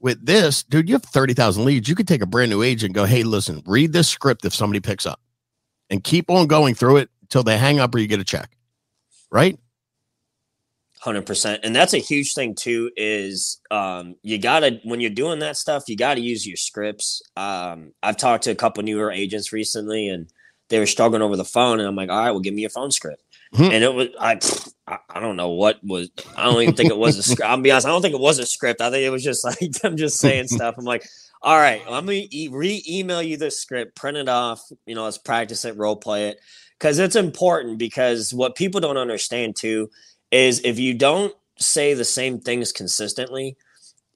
with 0.00 0.24
this, 0.24 0.62
dude, 0.62 0.88
you 0.88 0.94
have 0.94 1.02
30,000 1.02 1.64
leads. 1.64 1.88
You 1.88 1.94
could 1.94 2.08
take 2.08 2.22
a 2.22 2.26
brand 2.26 2.50
new 2.50 2.62
agent 2.62 2.88
and 2.88 2.94
go, 2.94 3.04
hey, 3.04 3.22
listen, 3.22 3.62
read 3.66 3.92
this 3.92 4.08
script 4.08 4.44
if 4.44 4.54
somebody 4.54 4.80
picks 4.80 5.06
up 5.06 5.20
and 5.90 6.02
keep 6.02 6.30
on 6.30 6.46
going 6.46 6.74
through 6.74 6.98
it 6.98 7.10
until 7.22 7.42
they 7.42 7.56
hang 7.58 7.80
up 7.80 7.94
or 7.94 7.98
you 7.98 8.06
get 8.06 8.20
a 8.20 8.24
check. 8.24 8.50
Right? 9.30 9.58
100% 11.02 11.60
and 11.62 11.76
that's 11.76 11.94
a 11.94 11.98
huge 11.98 12.34
thing 12.34 12.54
too 12.54 12.90
is 12.96 13.60
um, 13.70 14.16
you 14.22 14.38
gotta 14.38 14.80
when 14.82 15.00
you're 15.00 15.10
doing 15.10 15.38
that 15.38 15.56
stuff 15.56 15.84
you 15.88 15.96
gotta 15.96 16.20
use 16.20 16.46
your 16.46 16.56
scripts 16.56 17.22
um, 17.36 17.92
i've 18.02 18.16
talked 18.16 18.44
to 18.44 18.50
a 18.50 18.56
couple 18.56 18.82
newer 18.82 19.12
agents 19.12 19.52
recently 19.52 20.08
and 20.08 20.32
they 20.68 20.80
were 20.80 20.86
struggling 20.86 21.22
over 21.22 21.36
the 21.36 21.44
phone 21.44 21.78
and 21.78 21.88
i'm 21.88 21.94
like 21.94 22.10
all 22.10 22.18
right 22.18 22.30
well 22.30 22.40
give 22.40 22.54
me 22.54 22.62
your 22.62 22.70
phone 22.70 22.90
script 22.90 23.22
Mm-hmm. 23.56 23.72
And 23.72 23.84
it 23.84 23.94
was 23.94 24.08
I, 24.20 24.38
I 25.08 25.20
don't 25.20 25.36
know 25.36 25.50
what 25.50 25.82
was 25.82 26.10
I 26.36 26.44
don't 26.44 26.60
even 26.60 26.74
think 26.74 26.90
it 26.90 26.98
was 26.98 27.16
a 27.16 27.22
script. 27.24 27.42
I'll 27.42 27.60
be 27.60 27.70
honest, 27.70 27.86
I 27.86 27.90
don't 27.90 28.02
think 28.02 28.14
it 28.14 28.20
was 28.20 28.38
a 28.38 28.46
script. 28.46 28.82
I 28.82 28.90
think 28.90 29.04
it 29.04 29.10
was 29.10 29.24
just 29.24 29.44
like 29.44 29.58
them 29.82 29.96
just 29.96 30.18
saying 30.18 30.48
stuff. 30.48 30.74
I'm 30.76 30.84
like, 30.84 31.08
all 31.40 31.56
right, 31.58 31.82
let 31.90 32.04
me 32.04 32.28
e- 32.30 32.48
re-email 32.52 33.22
you 33.22 33.36
this 33.36 33.58
script, 33.58 33.96
print 33.96 34.18
it 34.18 34.28
off, 34.28 34.60
you 34.84 34.94
know, 34.94 35.04
let's 35.04 35.18
practice 35.18 35.64
it, 35.64 35.76
role 35.76 35.96
play 35.96 36.28
it. 36.28 36.40
Cause 36.78 36.98
it's 36.98 37.16
important 37.16 37.78
because 37.78 38.34
what 38.34 38.54
people 38.54 38.80
don't 38.80 38.98
understand 38.98 39.56
too 39.56 39.88
is 40.30 40.60
if 40.62 40.78
you 40.78 40.92
don't 40.92 41.34
say 41.58 41.94
the 41.94 42.04
same 42.04 42.38
things 42.38 42.72
consistently, 42.72 43.56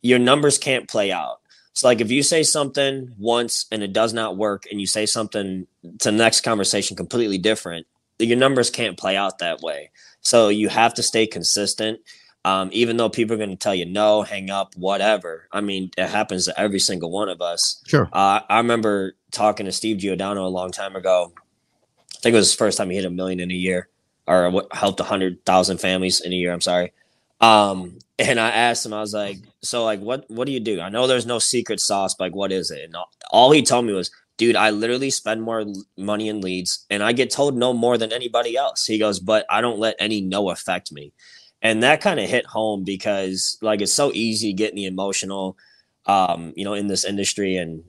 your 0.03 0.19
numbers 0.19 0.59
can't 0.59 0.89
play 0.89 1.11
out. 1.11 1.39
So 1.73 1.89
like 1.89 2.03
if 2.03 2.11
you 2.11 2.23
say 2.23 2.43
something 2.43 3.15
once 3.19 3.65
and 3.73 3.83
it 3.83 3.95
does 3.95 4.13
not 4.13 4.37
work 4.37 4.65
and 4.71 4.79
you 4.79 4.87
say 4.87 5.07
something 5.07 5.67
to 6.01 6.11
the 6.11 6.17
next 6.17 6.43
conversation 6.43 6.97
completely 6.97 7.39
different, 7.39 7.87
your 8.25 8.39
numbers 8.39 8.71
can't 8.71 8.99
play 8.99 9.17
out 9.17 9.39
that 9.39 9.61
way. 9.61 9.91
So 10.21 10.49
you 10.49 10.69
have 10.69 10.95
to 10.95 11.03
stay 11.03 11.27
consistent. 11.27 12.01
Um, 12.43 12.71
even 12.73 12.97
though 12.97 13.11
people 13.11 13.35
are 13.35 13.39
going 13.39 13.51
to 13.51 13.57
tell 13.57 13.75
you 13.75 13.85
no, 13.85 14.23
hang 14.23 14.49
up, 14.49 14.75
whatever. 14.75 15.47
I 15.53 15.61
mean, 15.61 15.91
it 15.99 16.09
happens 16.09 16.47
to 16.47 16.59
every 16.59 16.79
single 16.79 17.11
one 17.11 17.29
of 17.29 17.43
us. 17.43 17.83
Sure. 17.87 18.09
Uh, 18.13 18.41
I 18.49 18.59
remember 18.59 19.15
talking 19.31 19.67
to 19.67 19.73
Steve 19.73 19.99
Giordano 19.99 20.47
a 20.47 20.49
long 20.49 20.71
time 20.71 20.97
ago. 20.97 21.33
I 21.37 22.19
think 22.21 22.33
it 22.33 22.39
was 22.39 22.49
his 22.49 22.55
first 22.55 22.79
time 22.79 22.89
he 22.89 22.97
hit 22.97 23.05
a 23.05 23.11
million 23.11 23.41
in 23.41 23.51
a 23.51 23.55
year, 23.55 23.89
or 24.27 24.63
helped 24.73 25.01
a 25.01 25.05
hundred 25.05 25.45
thousand 25.45 25.79
families 25.79 26.21
in 26.21 26.33
a 26.33 26.37
year. 26.37 26.53
I'm 26.53 26.61
sorry. 26.63 26.93
Um, 27.41 27.99
and 28.19 28.39
I 28.39 28.51
asked 28.51 28.85
him, 28.85 28.93
I 28.93 29.01
was 29.01 29.15
like, 29.15 29.39
"So, 29.63 29.85
like, 29.85 30.01
what 30.01 30.25
what 30.31 30.45
do 30.45 30.53
you 30.53 30.61
do? 30.61 30.81
I 30.81 30.91
know 30.91 31.07
there's 31.07 31.27
no 31.27 31.39
secret 31.39 31.81
sauce, 31.81 32.15
but 32.15 32.25
like, 32.25 32.35
what 32.35 32.53
is 32.53 32.71
it?" 32.71 32.85
And 32.85 32.97
all 33.31 33.51
he 33.51 33.63
told 33.63 33.87
me 33.87 33.95
was, 33.95 34.11
dude, 34.41 34.57
I 34.57 34.71
literally 34.71 35.11
spend 35.11 35.43
more 35.43 35.67
money 35.99 36.31
in 36.31 36.41
leads 36.41 36.87
and 36.89 37.03
I 37.03 37.13
get 37.13 37.29
told 37.31 37.55
no 37.59 37.75
more 37.75 37.99
than 37.99 38.11
anybody 38.11 38.57
else. 38.57 38.87
He 38.87 38.97
goes, 38.97 39.21
but 39.21 39.45
I 39.51 39.61
don't 39.61 39.79
let 39.79 39.97
any 39.99 40.23
no 40.23 40.49
affect 40.49 40.91
me. 40.93 41.13
And 41.61 41.83
that 41.83 42.01
kind 42.01 42.19
of 42.19 42.27
hit 42.27 42.47
home 42.47 42.83
because 42.83 43.59
like 43.61 43.83
it's 43.83 43.93
so 43.93 44.13
easy 44.15 44.55
getting 44.55 44.77
the 44.77 44.87
emotional, 44.87 45.59
um, 46.07 46.55
you 46.57 46.65
know, 46.65 46.73
in 46.73 46.87
this 46.87 47.05
industry 47.05 47.59
and 47.59 47.85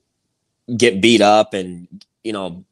get 0.75 0.99
beat 1.01 1.21
up 1.21 1.53
and, 1.53 1.87
you 2.21 2.33
know, 2.33 2.65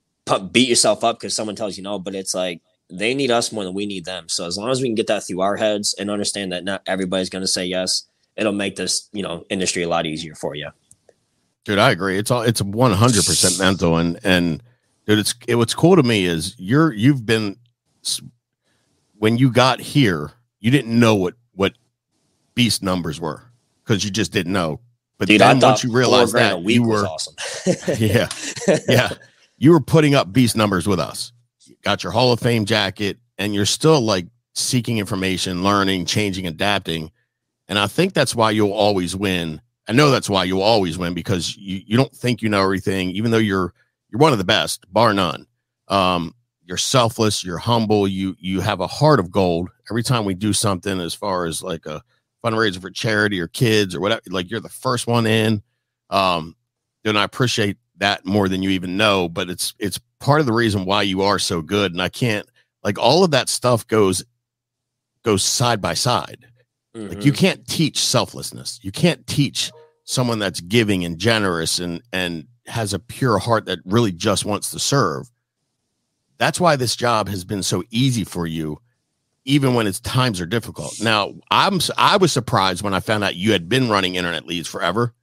beat 0.51 0.67
yourself 0.67 1.05
up 1.05 1.17
because 1.17 1.33
someone 1.33 1.55
tells 1.55 1.77
you 1.77 1.83
no, 1.83 1.97
but 1.99 2.15
it's 2.15 2.35
like 2.35 2.59
they 2.89 3.13
need 3.13 3.31
us 3.31 3.53
more 3.53 3.63
than 3.63 3.73
we 3.73 3.85
need 3.85 4.03
them. 4.03 4.27
So 4.27 4.45
as 4.45 4.57
long 4.57 4.71
as 4.71 4.81
we 4.81 4.89
can 4.89 4.95
get 4.95 5.07
that 5.07 5.25
through 5.25 5.39
our 5.39 5.55
heads 5.55 5.95
and 5.97 6.11
understand 6.11 6.51
that 6.51 6.65
not 6.65 6.81
everybody's 6.85 7.29
going 7.29 7.43
to 7.43 7.47
say 7.47 7.63
yes, 7.63 8.03
it'll 8.35 8.51
make 8.51 8.75
this, 8.75 9.07
you 9.13 9.23
know, 9.23 9.45
industry 9.49 9.83
a 9.83 9.87
lot 9.87 10.05
easier 10.05 10.35
for 10.35 10.53
you. 10.53 10.69
Dude, 11.69 11.77
I 11.77 11.91
agree. 11.91 12.17
It's 12.17 12.31
all 12.31 12.41
it's 12.41 12.63
one 12.63 12.91
hundred 12.93 13.25
percent 13.25 13.59
mental, 13.59 13.97
and 13.97 14.19
and 14.23 14.63
dude, 15.05 15.19
it's 15.19 15.35
it, 15.47 15.53
what's 15.53 15.75
cool 15.75 15.95
to 15.97 16.01
me 16.01 16.25
is 16.25 16.55
you're 16.57 16.91
you've 16.91 17.27
been 17.27 17.57
when 19.19 19.37
you 19.37 19.51
got 19.51 19.79
here, 19.79 20.31
you 20.59 20.71
didn't 20.71 20.99
know 20.99 21.13
what 21.13 21.35
what 21.53 21.73
beast 22.55 22.81
numbers 22.81 23.21
were 23.21 23.43
because 23.83 24.03
you 24.03 24.09
just 24.09 24.31
didn't 24.31 24.51
know. 24.51 24.79
But 25.19 25.27
dude, 25.27 25.41
then 25.41 25.59
once 25.59 25.83
you 25.83 25.91
realized 25.91 26.33
that, 26.33 26.59
you 26.63 26.81
were 26.81 27.05
awesome. 27.05 27.35
yeah, 27.99 28.29
yeah, 28.87 29.09
you 29.59 29.69
were 29.69 29.79
putting 29.79 30.15
up 30.15 30.33
beast 30.33 30.57
numbers 30.57 30.87
with 30.87 30.99
us. 30.99 31.33
got 31.83 32.01
your 32.01 32.11
Hall 32.11 32.33
of 32.33 32.39
Fame 32.39 32.65
jacket, 32.65 33.19
and 33.37 33.53
you're 33.53 33.67
still 33.67 34.01
like 34.01 34.25
seeking 34.55 34.97
information, 34.97 35.63
learning, 35.63 36.05
changing, 36.05 36.47
adapting. 36.47 37.11
And 37.67 37.77
I 37.77 37.85
think 37.85 38.15
that's 38.15 38.33
why 38.33 38.49
you'll 38.49 38.73
always 38.73 39.15
win 39.15 39.61
I 39.89 39.91
know 39.91 40.11
that's 40.11 40.29
why 40.29 40.43
you 40.43 40.61
always 40.61 40.99
win 40.99 41.15
because 41.15 41.57
you, 41.57 41.81
you 41.83 41.97
don't 41.97 42.15
think 42.15 42.43
you 42.43 42.49
know 42.49 42.61
everything, 42.61 43.09
even 43.09 43.31
though 43.31 43.39
you're 43.39 43.73
you're 44.11 44.19
one 44.19 44.31
of 44.31 44.37
the 44.37 44.45
best, 44.45 44.85
bar 44.93 45.13
none. 45.15 45.47
Um, 45.87 46.35
you're 46.63 46.77
selfless, 46.77 47.43
you're 47.43 47.57
humble, 47.57 48.07
you 48.07 48.35
you 48.37 48.61
have 48.61 48.81
a 48.81 48.87
heart 48.87 49.19
of 49.19 49.31
gold. 49.31 49.69
Every 49.89 50.03
time 50.03 50.25
we 50.25 50.35
do 50.35 50.53
something 50.53 51.01
as 51.01 51.15
far 51.15 51.45
as 51.45 51.63
like 51.63 51.87
a 51.87 52.03
fundraiser 52.43 52.79
for 52.79 52.91
charity 52.91 53.39
or 53.39 53.47
kids 53.47 53.95
or 53.95 53.99
whatever, 53.99 54.21
like 54.29 54.51
you're 54.51 54.59
the 54.59 54.69
first 54.69 55.07
one 55.07 55.25
in. 55.25 55.63
Um, 56.11 56.55
and 57.03 57.17
I 57.17 57.23
appreciate 57.23 57.77
that 57.97 58.27
more 58.27 58.47
than 58.47 58.61
you 58.61 58.69
even 58.69 58.95
know, 58.95 59.27
but 59.27 59.49
it's 59.49 59.73
it's 59.79 59.99
part 60.19 60.39
of 60.39 60.45
the 60.45 60.53
reason 60.53 60.85
why 60.85 61.01
you 61.01 61.23
are 61.23 61.39
so 61.39 61.63
good. 61.63 61.93
And 61.93 62.01
I 62.01 62.09
can't 62.09 62.47
like 62.83 62.99
all 62.99 63.23
of 63.23 63.31
that 63.31 63.49
stuff 63.49 63.87
goes 63.87 64.23
goes 65.23 65.43
side 65.43 65.81
by 65.81 65.95
side. 65.95 66.45
Mm-hmm. 66.95 67.07
Like 67.07 67.25
you 67.25 67.31
mm-hmm. 67.31 67.39
can't 67.39 67.67
teach 67.67 67.97
selflessness. 67.97 68.79
You 68.83 68.91
can't 68.91 69.25
teach 69.25 69.71
someone 70.09 70.39
that's 70.39 70.59
giving 70.59 71.05
and 71.05 71.19
generous 71.19 71.77
and 71.77 72.01
and 72.11 72.47
has 72.65 72.93
a 72.93 72.99
pure 72.99 73.37
heart 73.37 73.65
that 73.65 73.77
really 73.85 74.11
just 74.11 74.43
wants 74.43 74.71
to 74.71 74.79
serve. 74.79 75.29
That's 76.39 76.59
why 76.59 76.75
this 76.75 76.95
job 76.95 77.29
has 77.29 77.45
been 77.45 77.61
so 77.61 77.83
easy 77.91 78.23
for 78.23 78.47
you 78.47 78.79
even 79.45 79.75
when 79.75 79.85
its 79.85 79.99
times 79.99 80.41
are 80.41 80.47
difficult. 80.47 80.99
Now, 80.99 81.35
I'm 81.51 81.79
I 81.95 82.17
was 82.17 82.31
surprised 82.31 82.81
when 82.81 82.95
I 82.95 83.01
found 83.01 83.23
out 83.23 83.35
you 83.35 83.51
had 83.51 83.69
been 83.69 83.87
running 83.87 84.15
internet 84.15 84.47
leads 84.47 84.67
forever 84.67 85.13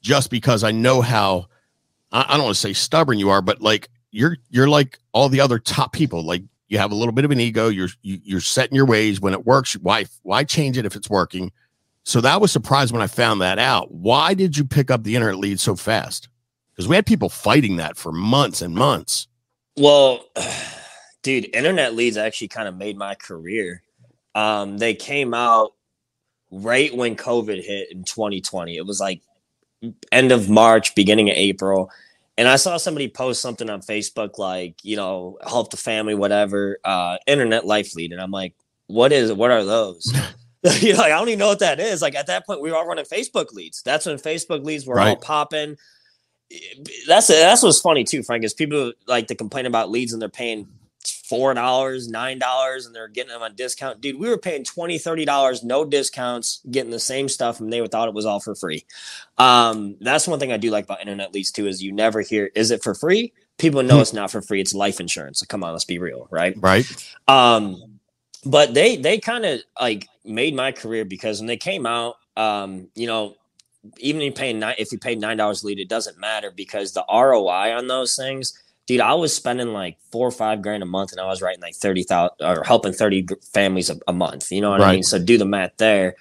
just 0.00 0.28
because 0.28 0.64
I 0.64 0.72
know 0.72 1.02
how 1.02 1.46
I, 2.10 2.24
I 2.28 2.36
don't 2.36 2.44
want 2.44 2.56
to 2.56 2.60
say 2.60 2.72
stubborn 2.72 3.20
you 3.20 3.30
are, 3.30 3.42
but 3.42 3.60
like 3.60 3.90
you're 4.10 4.38
you're 4.50 4.68
like 4.68 4.98
all 5.12 5.28
the 5.28 5.40
other 5.40 5.60
top 5.60 5.92
people. 5.92 6.24
Like 6.24 6.42
you 6.66 6.78
have 6.78 6.90
a 6.90 6.96
little 6.96 7.12
bit 7.12 7.24
of 7.24 7.30
an 7.30 7.38
ego. 7.38 7.68
You're 7.68 7.90
you, 8.02 8.16
are 8.16 8.20
you 8.24 8.36
are 8.38 8.40
setting 8.40 8.74
your 8.74 8.86
ways 8.86 9.20
when 9.20 9.34
it 9.34 9.46
works. 9.46 9.74
Why 9.74 10.06
why 10.22 10.42
change 10.42 10.76
it 10.76 10.84
if 10.84 10.96
it's 10.96 11.08
working? 11.08 11.52
So 12.04 12.20
that 12.20 12.40
was 12.40 12.50
surprised 12.50 12.92
when 12.92 13.02
I 13.02 13.06
found 13.06 13.40
that 13.40 13.58
out. 13.58 13.92
Why 13.92 14.34
did 14.34 14.56
you 14.56 14.64
pick 14.64 14.90
up 14.90 15.04
the 15.04 15.14
internet 15.14 15.38
lead 15.38 15.60
so 15.60 15.76
fast? 15.76 16.28
Because 16.72 16.88
we 16.88 16.96
had 16.96 17.06
people 17.06 17.28
fighting 17.28 17.76
that 17.76 17.96
for 17.96 18.12
months 18.12 18.62
and 18.62 18.74
months. 18.74 19.28
Well, 19.76 20.24
dude, 21.22 21.54
internet 21.54 21.94
leads 21.94 22.16
actually 22.16 22.48
kind 22.48 22.68
of 22.68 22.76
made 22.76 22.96
my 22.96 23.14
career. 23.14 23.82
Um, 24.34 24.78
they 24.78 24.94
came 24.94 25.34
out 25.34 25.72
right 26.50 26.94
when 26.94 27.16
COVID 27.16 27.62
hit 27.62 27.92
in 27.92 28.04
2020. 28.04 28.76
It 28.76 28.86
was 28.86 29.00
like 29.00 29.22
end 30.10 30.32
of 30.32 30.48
March, 30.48 30.94
beginning 30.94 31.30
of 31.30 31.36
April. 31.36 31.90
And 32.38 32.48
I 32.48 32.56
saw 32.56 32.78
somebody 32.78 33.08
post 33.08 33.42
something 33.42 33.68
on 33.68 33.82
Facebook 33.82 34.38
like, 34.38 34.76
you 34.82 34.96
know, 34.96 35.38
help 35.46 35.70
the 35.70 35.76
family, 35.76 36.14
whatever, 36.14 36.78
uh, 36.84 37.18
internet 37.26 37.66
life 37.66 37.94
lead. 37.94 38.12
And 38.12 38.20
I'm 38.20 38.30
like, 38.30 38.54
what 38.86 39.12
is 39.12 39.32
what 39.32 39.50
are 39.50 39.64
those? 39.64 40.12
you 40.80 40.92
know, 40.92 41.00
like, 41.00 41.12
I 41.12 41.18
don't 41.18 41.28
even 41.28 41.40
know 41.40 41.48
what 41.48 41.58
that 41.60 41.80
is. 41.80 42.02
Like 42.02 42.14
at 42.14 42.28
that 42.28 42.46
point, 42.46 42.60
we 42.60 42.70
were 42.70 42.76
all 42.76 42.86
running 42.86 43.04
Facebook 43.04 43.52
leads. 43.52 43.82
That's 43.82 44.06
when 44.06 44.16
Facebook 44.16 44.64
leads 44.64 44.86
were 44.86 44.94
right. 44.94 45.08
all 45.08 45.16
popping. 45.16 45.76
That's 47.06 47.28
that's 47.28 47.62
what's 47.62 47.80
funny 47.80 48.04
too, 48.04 48.22
Frank, 48.22 48.44
is 48.44 48.54
people 48.54 48.92
like 49.06 49.28
to 49.28 49.34
complain 49.34 49.66
about 49.66 49.90
leads 49.90 50.12
and 50.12 50.20
they're 50.20 50.28
paying 50.28 50.68
four 51.32 51.54
dollars, 51.54 52.08
nine 52.08 52.38
dollars, 52.38 52.86
and 52.86 52.94
they're 52.94 53.08
getting 53.08 53.32
them 53.32 53.42
on 53.42 53.54
discount. 53.54 54.00
Dude, 54.00 54.20
we 54.20 54.28
were 54.28 54.38
paying 54.38 54.64
20 54.64 54.98
30 54.98 55.24
dollars, 55.24 55.64
no 55.64 55.84
discounts, 55.84 56.60
getting 56.70 56.90
the 56.90 57.00
same 57.00 57.28
stuff, 57.28 57.58
and 57.58 57.72
they 57.72 57.84
thought 57.86 58.08
it 58.08 58.14
was 58.14 58.26
all 58.26 58.38
for 58.38 58.54
free. 58.54 58.84
Um, 59.38 59.96
that's 60.00 60.28
one 60.28 60.38
thing 60.38 60.52
I 60.52 60.58
do 60.58 60.70
like 60.70 60.84
about 60.84 61.00
internet 61.00 61.32
leads 61.32 61.50
too, 61.50 61.66
is 61.66 61.82
you 61.82 61.90
never 61.90 62.20
hear, 62.20 62.50
is 62.54 62.70
it 62.70 62.82
for 62.82 62.94
free? 62.94 63.32
People 63.58 63.82
know 63.82 64.00
it's 64.00 64.12
not 64.12 64.30
for 64.30 64.42
free, 64.42 64.60
it's 64.60 64.74
life 64.74 65.00
insurance. 65.00 65.40
So 65.40 65.46
come 65.46 65.64
on, 65.64 65.72
let's 65.72 65.84
be 65.84 65.98
real, 65.98 66.28
right? 66.30 66.54
Right. 66.60 66.86
Um, 67.26 67.91
but 68.44 68.74
they 68.74 68.96
they 68.96 69.18
kind 69.18 69.44
of 69.44 69.60
like 69.80 70.08
made 70.24 70.54
my 70.54 70.72
career 70.72 71.04
because 71.04 71.40
when 71.40 71.46
they 71.46 71.56
came 71.56 71.86
out, 71.86 72.16
um, 72.36 72.88
you 72.94 73.06
know, 73.06 73.34
even 73.98 74.20
if 74.20 74.26
you 74.26 74.32
pay 74.32 74.52
nine 74.52 74.74
if 74.78 74.92
you 74.92 74.98
pay 74.98 75.14
nine 75.14 75.36
dollars 75.36 75.62
a 75.62 75.66
lead, 75.66 75.78
it 75.78 75.88
doesn't 75.88 76.18
matter 76.18 76.50
because 76.50 76.92
the 76.92 77.04
ROI 77.10 77.76
on 77.76 77.86
those 77.86 78.16
things 78.16 78.58
dude, 78.86 79.00
I 79.00 79.14
was 79.14 79.34
spending 79.34 79.68
like 79.68 79.98
four 80.10 80.26
or 80.26 80.32
five 80.32 80.62
grand 80.62 80.82
a 80.82 80.86
month 80.86 81.12
and 81.12 81.20
I 81.20 81.26
was 81.26 81.42
writing 81.42 81.60
like 81.60 81.74
30,000 81.74 82.30
or 82.40 82.62
helping 82.64 82.92
30 82.92 83.26
families 83.52 83.90
a, 83.90 83.98
a, 84.08 84.12
month. 84.12 84.50
You 84.50 84.60
know 84.60 84.70
what 84.70 84.80
right. 84.80 84.88
I 84.88 84.92
mean? 84.94 85.02
So 85.02 85.18
do 85.18 85.38
the 85.38 85.44
math 85.44 85.76
there. 85.76 86.16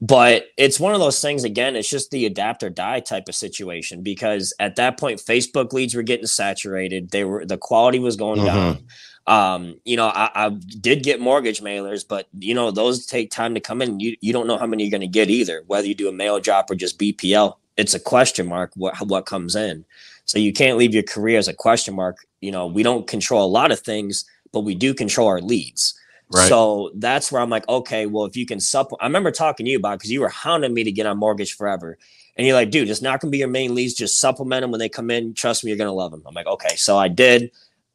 But 0.00 0.46
it's 0.56 0.78
one 0.78 0.92
of 0.92 1.00
those 1.00 1.20
things, 1.20 1.44
again, 1.44 1.76
it's 1.76 1.88
just 1.88 2.10
the 2.10 2.26
adapt 2.26 2.62
or 2.62 2.68
die 2.68 3.00
type 3.00 3.28
of 3.28 3.34
situation 3.34 4.02
because 4.02 4.52
at 4.60 4.76
that 4.76 4.98
point, 4.98 5.20
Facebook 5.20 5.72
leads 5.72 5.94
were 5.94 6.02
getting 6.02 6.26
saturated. 6.26 7.10
They 7.10 7.24
were, 7.24 7.46
the 7.46 7.56
quality 7.56 7.98
was 7.98 8.16
going 8.16 8.40
mm-hmm. 8.40 8.46
down. 8.46 8.84
Um, 9.26 9.80
you 9.84 9.96
know, 9.96 10.08
I, 10.08 10.30
I, 10.34 10.48
did 10.50 11.02
get 11.02 11.18
mortgage 11.18 11.62
mailers, 11.62 12.06
but 12.06 12.28
you 12.38 12.52
know, 12.52 12.70
those 12.70 13.06
take 13.06 13.30
time 13.30 13.54
to 13.54 13.60
come 13.60 13.80
in. 13.80 13.98
You, 13.98 14.16
you 14.20 14.34
don't 14.34 14.46
know 14.46 14.58
how 14.58 14.66
many 14.66 14.84
you're 14.84 14.90
going 14.90 15.00
to 15.00 15.06
get 15.06 15.30
either, 15.30 15.64
whether 15.66 15.86
you 15.86 15.94
do 15.94 16.10
a 16.10 16.12
mail 16.12 16.40
drop 16.40 16.70
or 16.70 16.74
just 16.74 16.98
BPL. 16.98 17.56
It's 17.78 17.94
a 17.94 18.00
question 18.00 18.46
mark 18.46 18.72
what, 18.74 18.94
what 19.00 19.24
comes 19.24 19.56
in. 19.56 19.86
So 20.26 20.38
you 20.38 20.52
can't 20.52 20.76
leave 20.76 20.92
your 20.92 21.02
career 21.02 21.38
as 21.38 21.48
a 21.48 21.54
question 21.54 21.94
mark. 21.94 22.18
You 22.42 22.52
know, 22.52 22.66
we 22.66 22.82
don't 22.82 23.06
control 23.06 23.44
a 23.44 23.48
lot 23.48 23.72
of 23.72 23.80
things, 23.80 24.26
but 24.52 24.60
we 24.60 24.74
do 24.74 24.92
control 24.92 25.28
our 25.28 25.40
leads. 25.40 25.98
Right. 26.30 26.48
So 26.48 26.90
that's 26.94 27.30
where 27.30 27.40
I'm 27.40 27.50
like, 27.50 27.68
okay, 27.68 28.06
well, 28.06 28.24
if 28.24 28.36
you 28.36 28.46
can 28.46 28.60
supplement, 28.60 29.02
I 29.02 29.06
remember 29.06 29.30
talking 29.30 29.64
to 29.66 29.72
you 29.72 29.78
about 29.78 29.98
because 29.98 30.10
you 30.10 30.20
were 30.20 30.28
hounding 30.28 30.74
me 30.74 30.84
to 30.84 30.92
get 30.92 31.06
on 31.06 31.18
mortgage 31.18 31.56
forever. 31.56 31.98
And 32.36 32.46
you're 32.46 32.56
like, 32.56 32.70
dude, 32.70 32.90
it's 32.90 33.02
not 33.02 33.20
going 33.20 33.30
to 33.30 33.32
be 33.32 33.38
your 33.38 33.48
main 33.48 33.74
leads. 33.74 33.94
Just 33.94 34.18
supplement 34.18 34.62
them 34.62 34.70
when 34.70 34.80
they 34.80 34.88
come 34.88 35.10
in. 35.10 35.34
Trust 35.34 35.64
me, 35.64 35.70
you're 35.70 35.78
going 35.78 35.88
to 35.88 35.92
love 35.92 36.10
them. 36.10 36.22
I'm 36.26 36.34
like, 36.34 36.46
okay. 36.46 36.76
So 36.76 36.98
I 36.98 37.08
did. 37.08 37.50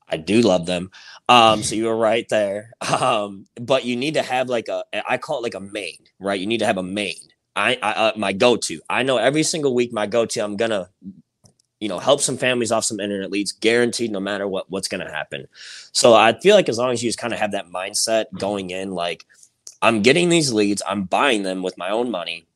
I 0.08 0.18
do 0.18 0.42
love 0.42 0.66
them. 0.66 0.92
Um, 1.30 1.64
so 1.64 1.76
you 1.76 1.86
were 1.86 1.98
right 1.98 2.28
there. 2.30 2.72
Um, 3.02 3.48
but 3.56 3.86
you 3.86 3.96
need 3.96 4.16
to 4.16 4.24
have 4.24 4.50
like 4.50 4.68
a, 4.68 4.84
I 5.10 5.18
call 5.18 5.40
it 5.40 5.44
like 5.44 5.56
a 5.56 5.62
main, 5.62 6.00
right? 6.20 6.40
You 6.40 6.48
need 6.48 6.60
to 6.60 6.66
have 6.66 6.78
a 6.78 6.84
main. 6.84 7.16
I, 7.56 7.78
I 7.82 7.92
uh, 7.92 8.14
my 8.18 8.34
go 8.34 8.58
to. 8.58 8.82
I 8.90 9.04
know 9.04 9.18
every 9.18 9.44
single 9.44 9.76
week 9.76 9.94
my 9.94 10.08
go 10.08 10.26
to. 10.26 10.40
I'm 10.42 10.58
gonna 10.58 10.90
you 11.80 11.88
know, 11.88 12.00
help 12.00 12.22
some 12.22 12.38
families 12.38 12.72
off 12.72 12.84
some 12.84 13.00
internet 13.00 13.32
leads, 13.32 13.54
guaranteed 13.54 14.12
no 14.12 14.20
matter 14.20 14.48
what 14.48 14.70
what's 14.70 14.88
to 14.88 14.98
happen. 15.00 15.48
So 15.92 16.14
I 16.14 16.38
feel 16.40 16.56
like 16.56 16.70
as 16.70 16.78
long 16.78 16.92
as 16.92 17.02
you 17.02 17.10
just 17.10 17.20
kind 17.20 17.34
of 17.34 17.40
have 17.40 17.52
that 17.54 17.70
mindset 17.70 18.26
going 18.38 18.70
in, 18.72 18.92
like 18.92 19.26
I'm 19.82 20.02
getting 20.02 20.30
these 20.30 20.52
leads, 20.52 20.82
I'm 20.88 21.04
buying 21.04 21.44
them 21.44 21.64
with 21.64 21.78
my 21.78 21.90
own 21.90 22.12
money, 22.12 22.48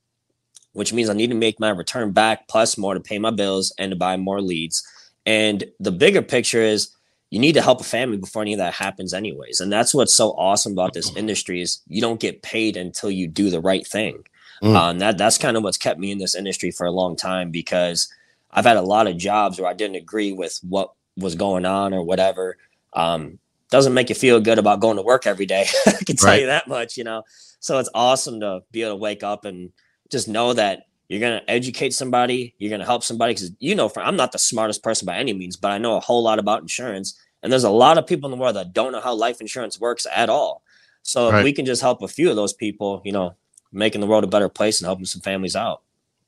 which 0.74 0.92
means 0.92 1.10
I 1.10 1.14
need 1.14 1.30
to 1.30 1.36
make 1.36 1.60
my 1.60 1.70
return 1.70 2.12
back 2.12 2.48
plus 2.50 2.78
more 2.78 2.94
to 2.94 3.00
pay 3.00 3.18
my 3.18 3.32
bills 3.32 3.74
and 3.78 3.92
to 3.92 3.96
buy 3.96 4.18
more 4.18 4.42
leads. 4.42 4.86
And 5.26 5.64
the 5.80 5.92
bigger 5.92 6.22
picture 6.22 6.62
is 6.62 6.90
you 7.34 7.40
need 7.40 7.54
to 7.54 7.62
help 7.62 7.82
a 7.82 7.84
family 7.84 8.18
before 8.18 8.44
any 8.44 8.54
of 8.54 8.60
that 8.60 8.74
happens 8.74 9.14
anyways. 9.14 9.60
And 9.60 9.74
that's 9.74 9.94
what's 9.94 10.16
so 10.16 10.30
awesome 10.32 10.74
about 10.74 10.94
this 10.94 11.16
industry 11.16 11.62
is 11.62 11.82
you 11.88 12.00
don't 12.00 12.20
get 12.20 12.44
paid 12.44 12.78
until 12.78 13.10
you 13.10 13.28
do 13.28 13.50
the 13.50 13.62
right 13.62 13.86
thing. 13.86 14.24
Mm. 14.62 14.76
Um, 14.76 15.00
that 15.00 15.18
that's 15.18 15.38
kind 15.38 15.58
of 15.58 15.64
what's 15.64 15.78
kept 15.78 16.00
me 16.00 16.12
in 16.12 16.20
this 16.20 16.36
industry 16.36 16.72
for 16.72 16.86
a 16.86 16.92
long 16.92 17.16
time 17.16 17.52
because– 17.52 18.14
I've 18.54 18.66
had 18.66 18.78
a 18.78 18.82
lot 18.82 19.08
of 19.08 19.18
jobs 19.18 19.60
where 19.60 19.70
I 19.70 19.74
didn't 19.74 19.96
agree 19.96 20.32
with 20.32 20.60
what 20.62 20.94
was 21.18 21.36
going 21.36 21.66
on 21.66 21.94
or 21.94 22.04
whatever. 22.04 22.58
Um, 22.94 23.40
doesn't 23.72 23.96
make 23.96 24.10
you 24.10 24.16
feel 24.16 24.40
good 24.40 24.60
about 24.60 24.80
going 24.80 24.98
to 24.98 25.04
work 25.04 25.26
every 25.26 25.48
day. 25.48 25.66
I 25.88 25.92
can 26.06 26.16
tell 26.16 26.30
right. 26.30 26.42
you 26.42 26.46
that 26.48 26.68
much, 26.68 26.96
you 26.96 27.04
know. 27.04 27.24
So 27.60 27.80
it's 27.80 27.90
awesome 27.94 28.40
to 28.42 28.62
be 28.72 28.84
able 28.84 28.92
to 28.92 28.98
wake 28.98 29.24
up 29.24 29.46
and 29.46 29.72
just 30.12 30.28
know 30.28 30.54
that 30.54 30.84
you're 31.14 31.20
going 31.20 31.40
to 31.40 31.52
educate 31.52 31.94
somebody, 31.94 32.56
you're 32.58 32.70
going 32.70 32.80
to 32.80 32.86
help 32.86 33.04
somebody 33.04 33.34
because 33.34 33.52
you 33.60 33.76
know, 33.76 33.92
I'm 33.96 34.16
not 34.16 34.32
the 34.32 34.40
smartest 34.40 34.84
person 34.84 35.06
by 35.06 35.18
any 35.18 35.34
means, 35.34 35.56
but 35.56 35.72
I 35.72 35.78
know 35.78 35.96
a 35.96 36.00
whole 36.00 36.24
lot 36.24 36.40
about 36.40 36.62
insurance. 36.62 37.20
And 37.42 37.52
there's 37.52 37.64
a 37.64 37.70
lot 37.70 37.98
of 37.98 38.08
people 38.08 38.32
in 38.32 38.38
the 38.38 38.42
world 38.42 38.56
that 38.56 38.74
don't 38.74 38.92
know 38.92 39.02
how 39.02 39.14
life 39.14 39.42
insurance 39.42 39.80
works 39.80 40.08
at 40.14 40.30
all. 40.30 40.64
So 41.04 41.30
right. 41.30 41.40
if 41.40 41.44
we 41.44 41.54
can 41.54 41.66
just 41.66 41.82
help 41.82 42.02
a 42.02 42.08
few 42.08 42.30
of 42.30 42.36
those 42.36 42.54
people, 42.54 43.02
you 43.06 43.12
know, 43.12 43.36
making 43.72 44.02
the 44.02 44.08
world 44.08 44.24
a 44.24 44.28
better 44.28 44.50
place 44.50 44.80
and 44.80 44.86
helping 44.86 45.06
some 45.06 45.22
families 45.22 45.56
out. 45.56 45.82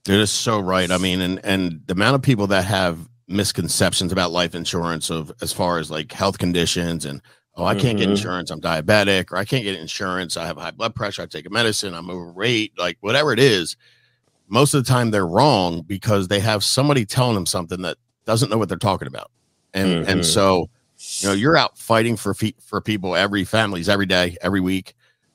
It 0.08 0.20
is 0.20 0.32
so 0.32 0.60
right. 0.60 0.92
I 0.92 0.98
mean, 0.98 1.22
and 1.22 1.44
and 1.44 1.82
the 1.88 1.94
amount 1.94 2.16
of 2.16 2.22
people 2.22 2.48
that 2.48 2.66
have 2.66 3.10
misconceptions 3.28 4.12
about 4.12 4.32
life 4.32 4.54
insurance 4.54 5.10
of 5.10 5.32
as 5.42 5.52
far 5.52 5.80
as 5.80 5.90
like 5.90 6.12
health 6.12 6.38
conditions 6.38 7.06
and 7.06 7.22
oh, 7.56 7.66
I 7.66 7.74
can't 7.74 7.98
mm-hmm. 7.98 8.00
get 8.00 8.10
insurance, 8.10 8.52
I'm 8.52 8.62
diabetic, 8.62 9.32
or 9.32 9.38
I 9.38 9.46
can't 9.46 9.64
get 9.64 9.80
insurance, 9.80 10.38
I 10.38 10.46
have 10.46 10.58
high 10.58 10.72
blood 10.72 10.94
pressure, 10.94 11.22
I 11.22 11.26
take 11.26 11.48
a 11.48 11.50
medicine, 11.50 11.94
I'm 11.94 12.10
overweight, 12.10 12.78
like 12.78 12.98
whatever 13.00 13.32
it 13.32 13.40
is. 13.40 13.78
Most 14.48 14.74
of 14.74 14.84
the 14.84 14.88
time 14.88 15.12
they're 15.12 15.28
wrong 15.28 15.82
because 15.82 16.28
they 16.28 16.40
have 16.40 16.64
somebody 16.64 17.06
telling 17.06 17.36
them 17.36 17.46
something 17.46 17.82
that 17.82 17.98
doesn't 18.26 18.50
know 18.50 18.58
what 18.58 18.70
they're 18.70 18.78
talking 18.78 19.08
about. 19.08 19.32
And 19.74 19.90
mm-hmm. 19.90 20.10
and 20.10 20.26
so, 20.26 20.70
you 21.20 21.30
know, 21.30 21.34
you're 21.34 21.58
out 21.58 21.78
fighting 21.78 22.16
for 22.16 22.34
fe- 22.34 22.56
for 22.62 22.82
people 22.82 23.16
every 23.16 23.44
families 23.44 23.90
every 23.90 24.06
day, 24.06 24.38
every 24.42 24.62
week. 24.62 24.94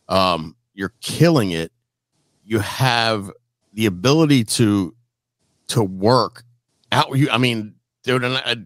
Um, 0.08 0.56
you're 0.74 0.94
killing 1.00 1.50
it. 1.50 1.72
You 2.44 2.60
have 2.60 3.30
the 3.72 3.86
ability 3.86 4.44
to 4.44 4.94
to 5.68 5.82
work 5.82 6.44
out 6.92 7.16
you 7.16 7.30
i 7.30 7.38
mean 7.38 7.74
dude 8.02 8.24
and 8.24 8.36
I, 8.36 8.56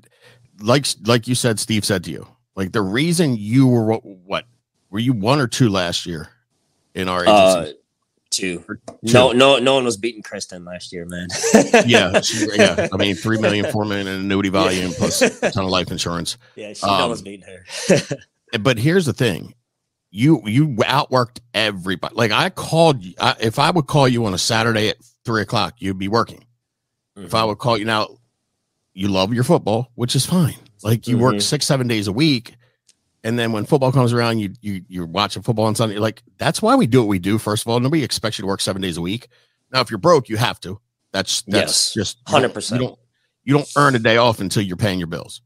like 0.61 0.87
like 1.05 1.29
you 1.29 1.35
said 1.35 1.61
steve 1.61 1.85
said 1.85 2.05
to 2.05 2.11
you 2.11 2.27
like 2.57 2.73
the 2.73 2.83
reason 2.83 3.37
you 3.37 3.67
were 3.67 3.85
what, 3.85 4.05
what 4.05 4.45
were 4.91 4.99
you 4.99 5.13
one 5.13 5.41
or 5.41 5.47
two 5.47 5.69
last 5.69 6.07
year 6.07 6.29
in 6.95 7.09
our 7.09 7.23
agency 7.23 7.73
uh, 7.73 7.75
two. 8.37 8.65
no 9.03 9.33
no 9.33 9.59
no 9.59 9.75
one 9.75 9.85
was 9.85 9.97
beating 9.97 10.23
kristen 10.23 10.65
last 10.65 10.93
year 10.93 11.07
man 11.07 11.29
yeah 11.87 12.21
she, 12.23 12.47
yeah 12.55 12.89
i 12.93 12.97
mean 12.97 13.15
three 13.15 13.39
million 13.39 13.71
four 13.71 13.85
million 13.85 14.07
in 14.07 14.21
annuity 14.21 14.49
volume 14.49 14.91
yeah. 14.91 14.97
plus 14.97 15.23
a 15.23 15.51
ton 15.53 15.65
of 15.65 15.71
life 15.71 15.91
insurance 15.91 16.37
yeah 16.57 16.73
she 16.73 16.87
um, 16.87 17.11
was 17.11 17.23
beating 17.23 17.47
her 17.47 18.19
but 18.61 18.79
here's 18.79 19.07
the 19.07 19.13
thing 19.13 19.55
you 20.15 20.41
you 20.47 20.69
outworked 20.77 21.41
everybody. 21.53 22.15
Like 22.15 22.31
I 22.31 22.49
called 22.49 23.03
you, 23.03 23.15
I, 23.21 23.35
if 23.41 23.59
I 23.59 23.73
would 23.73 23.89
call 23.89 24.07
you 24.07 24.25
on 24.27 24.33
a 24.33 24.39
Saturday 24.39 24.89
at 24.89 24.97
three 25.25 25.43
o'clock, 25.43 25.75
you'd 25.79 25.99
be 25.99 26.07
working. 26.07 26.47
Mm-hmm. 27.17 27.27
If 27.27 27.35
I 27.35 27.41
mm-hmm. 27.41 27.49
would 27.49 27.59
call 27.59 27.77
you 27.77 27.85
now, 27.85 28.19
you 28.93 29.09
love 29.09 29.35
your 29.35 29.43
football, 29.43 29.91
which 29.97 30.15
is 30.15 30.25
fine. 30.25 30.55
Like 30.85 31.09
you 31.09 31.17
mm-hmm. 31.17 31.25
work 31.25 31.41
six 31.41 31.67
seven 31.67 31.89
days 31.89 32.07
a 32.07 32.13
week, 32.13 32.55
and 33.25 33.39
then 33.39 33.51
when 33.53 33.65
football 33.65 33.91
comes 33.91 34.13
around, 34.13 34.39
you 34.39 34.53
you 34.61 34.83
you're 34.89 35.07
watching 35.07 35.43
football 35.43 35.65
on 35.65 35.75
Sunday. 35.75 35.99
Like 35.99 36.23
that's 36.39 36.63
why 36.63 36.77
we 36.77 36.87
do 36.87 37.01
what 37.01 37.09
we 37.09 37.19
do. 37.19 37.39
First 37.39 37.65
of 37.67 37.69
all, 37.71 37.81
nobody 37.81 38.05
expects 38.05 38.39
you 38.39 38.43
to 38.43 38.47
work 38.47 38.61
seven 38.61 38.81
days 38.81 38.97
a 38.97 39.01
week. 39.03 39.29
Now, 39.73 39.81
if 39.81 39.91
you're 39.91 39.99
broke, 39.99 40.29
you 40.29 40.37
have 40.37 40.61
to. 40.61 40.81
That's 41.11 41.43
that's 41.43 41.95
yes, 41.95 41.95
just 41.95 42.19
hundred 42.29 42.55
percent. 42.55 42.83
you 43.45 43.55
don't 43.55 43.69
earn 43.77 43.95
a 43.95 43.99
day 43.99 44.19
off 44.19 44.41
until 44.41 44.63
you're 44.63 44.77
paying 44.77 44.99
your 44.99 45.09
bills. 45.09 45.41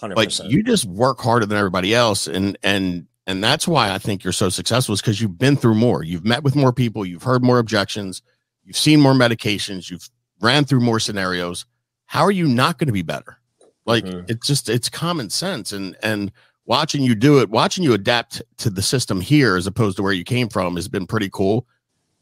100%. 0.00 0.16
Like 0.16 0.50
you 0.50 0.62
just 0.64 0.84
work 0.86 1.20
harder 1.20 1.46
than 1.46 1.56
everybody 1.56 1.94
else, 1.94 2.26
and 2.26 2.58
and 2.62 3.06
and 3.26 3.42
that's 3.42 3.68
why 3.68 3.92
I 3.92 3.98
think 3.98 4.24
you're 4.24 4.32
so 4.32 4.48
successful 4.48 4.94
is 4.94 5.00
because 5.00 5.20
you've 5.20 5.38
been 5.38 5.56
through 5.56 5.76
more. 5.76 6.02
You've 6.02 6.24
met 6.24 6.42
with 6.42 6.56
more 6.56 6.72
people. 6.72 7.06
You've 7.06 7.22
heard 7.22 7.44
more 7.44 7.60
objections. 7.60 8.20
You've 8.64 8.76
seen 8.76 9.00
more 9.00 9.12
medications. 9.14 9.90
You've 9.90 10.08
ran 10.40 10.64
through 10.64 10.80
more 10.80 10.98
scenarios. 10.98 11.66
How 12.06 12.22
are 12.22 12.32
you 12.32 12.48
not 12.48 12.78
going 12.78 12.88
to 12.88 12.92
be 12.92 13.02
better? 13.02 13.38
Like 13.86 14.04
Mhm. 14.04 14.28
it's 14.28 14.46
just 14.46 14.68
it's 14.68 14.88
common 14.88 15.30
sense, 15.30 15.72
and 15.72 15.96
and 16.02 16.32
watching 16.64 17.02
you 17.02 17.14
do 17.14 17.40
it, 17.40 17.50
watching 17.50 17.82
you 17.84 17.92
adapt 17.92 18.42
to 18.58 18.70
the 18.70 18.82
system 18.82 19.20
here 19.20 19.56
as 19.56 19.66
opposed 19.66 19.96
to 19.96 20.02
where 20.02 20.12
you 20.12 20.24
came 20.24 20.48
from 20.48 20.76
has 20.76 20.88
been 20.88 21.06
pretty 21.06 21.28
cool. 21.30 21.66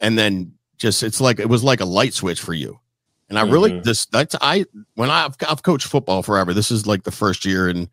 And 0.01 0.17
then 0.19 0.53
just 0.79 1.03
it's 1.03 1.21
like 1.21 1.39
it 1.39 1.49
was 1.49 1.63
like 1.63 1.81
a 1.81 1.85
light 1.85 2.15
switch 2.15 2.41
for 2.41 2.55
you. 2.55 2.81
And 3.29 3.39
I 3.39 3.43
really 3.43 3.71
Mhm. 3.71 3.85
this 3.85 4.07
that's 4.07 4.35
I 4.41 4.65
when 4.95 5.11
I've 5.11 5.37
I've 5.47 5.63
coached 5.63 5.87
football 5.87 6.23
forever. 6.23 6.53
This 6.55 6.71
is 6.71 6.87
like 6.87 7.05
the 7.05 7.11
first 7.13 7.45
year 7.45 7.69
in 7.69 7.89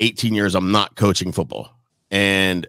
18 0.00 0.34
years 0.34 0.54
I'm 0.54 0.70
not 0.72 0.94
coaching 0.94 1.32
football. 1.32 1.70
And 2.10 2.66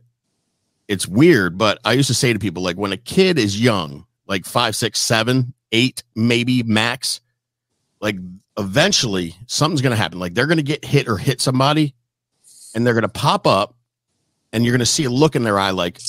it's 0.88 1.08
weird, 1.08 1.58
but 1.58 1.80
I 1.84 1.92
used 1.94 2.08
to 2.08 2.14
say 2.14 2.32
to 2.32 2.40
people 2.40 2.64
like 2.64 2.78
when 2.78 2.94
a 2.94 2.98
kid 2.98 3.38
is 3.38 3.62
young, 3.62 4.06
like 4.28 4.46
five, 4.46 4.76
six, 4.76 5.00
seven, 5.00 5.54
eight, 5.74 6.02
maybe 6.16 6.64
max, 6.64 7.20
like 8.00 8.16
eventually 8.58 9.36
something's 9.48 9.82
gonna 9.82 9.98
happen. 9.98 10.18
Like 10.20 10.34
they're 10.34 10.48
gonna 10.48 10.62
get 10.64 10.86
hit 10.86 11.10
or 11.10 11.18
hit 11.18 11.42
somebody, 11.42 11.94
and 12.76 12.86
they're 12.86 12.94
gonna 12.94 13.08
pop 13.10 13.46
up, 13.48 13.76
and 14.54 14.64
you're 14.66 14.74
gonna 14.74 14.86
see 14.86 15.04
a 15.06 15.10
look 15.10 15.36
in 15.36 15.44
their 15.44 15.60
eye 15.60 15.72
like, 15.72 16.00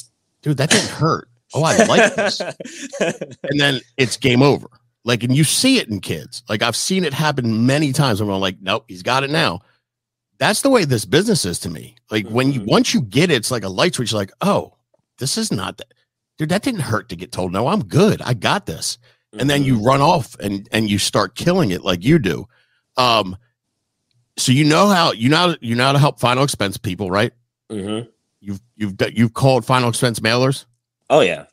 dude, 0.42 0.56
that 0.58 0.70
didn't 0.70 0.90
hurt. 0.90 1.28
Oh, 1.54 1.62
I 1.62 1.76
like 1.84 2.14
this. 2.14 2.40
and 3.00 3.58
then 3.58 3.80
it's 3.96 4.16
game 4.16 4.42
over. 4.42 4.68
Like, 5.04 5.22
and 5.22 5.34
you 5.34 5.44
see 5.44 5.78
it 5.78 5.88
in 5.88 6.00
kids. 6.00 6.42
Like 6.48 6.62
I've 6.62 6.76
seen 6.76 7.04
it 7.04 7.14
happen 7.14 7.64
many 7.66 7.92
times. 7.92 8.20
I'm 8.20 8.26
going 8.26 8.40
like, 8.40 8.58
nope, 8.60 8.84
he's 8.88 9.02
got 9.02 9.24
it 9.24 9.30
now. 9.30 9.60
That's 10.38 10.60
the 10.62 10.68
way 10.70 10.84
this 10.84 11.04
business 11.04 11.44
is 11.44 11.58
to 11.60 11.70
me. 11.70 11.96
Like 12.10 12.28
when 12.28 12.52
you 12.52 12.60
Mhm. 12.60 12.66
once 12.66 12.92
you 12.94 13.00
get 13.02 13.30
it, 13.30 13.34
it's 13.36 13.50
like 13.50 13.64
a 13.64 13.68
light 13.68 13.94
switch. 13.94 14.12
Like, 14.12 14.30
oh, 14.42 14.74
this 15.18 15.36
is 15.38 15.50
not 15.50 15.78
that, 15.78 15.94
dude. 16.36 16.50
That 16.50 16.62
didn't 16.62 16.80
hurt 16.80 17.08
to 17.08 17.16
get 17.16 17.32
told. 17.32 17.52
No, 17.52 17.66
I'm 17.68 17.84
good. 17.84 18.20
I 18.22 18.34
got 18.34 18.66
this. 18.66 18.98
And 19.38 19.48
then 19.50 19.62
you 19.64 19.78
run 19.78 20.00
off 20.00 20.36
and 20.40 20.68
and 20.72 20.88
you 20.90 20.98
start 20.98 21.34
killing 21.34 21.70
it 21.70 21.82
like 21.82 22.04
you 22.04 22.18
do. 22.18 22.46
Um, 22.96 23.36
so 24.38 24.52
you 24.52 24.64
know 24.64 24.88
how 24.88 25.12
you 25.12 25.28
know 25.28 25.54
you 25.60 25.74
know 25.74 25.84
how 25.84 25.92
to 25.92 25.98
help 25.98 26.18
final 26.20 26.44
expense 26.44 26.76
people, 26.78 27.10
right? 27.10 27.32
Mhm. 27.70 28.08
You've 28.40 28.60
you've 28.76 28.94
you've 29.12 29.34
called 29.34 29.64
final 29.64 29.88
expense 29.88 30.20
mailers. 30.20 30.64
Oh 31.10 31.20
yeah. 31.20 31.46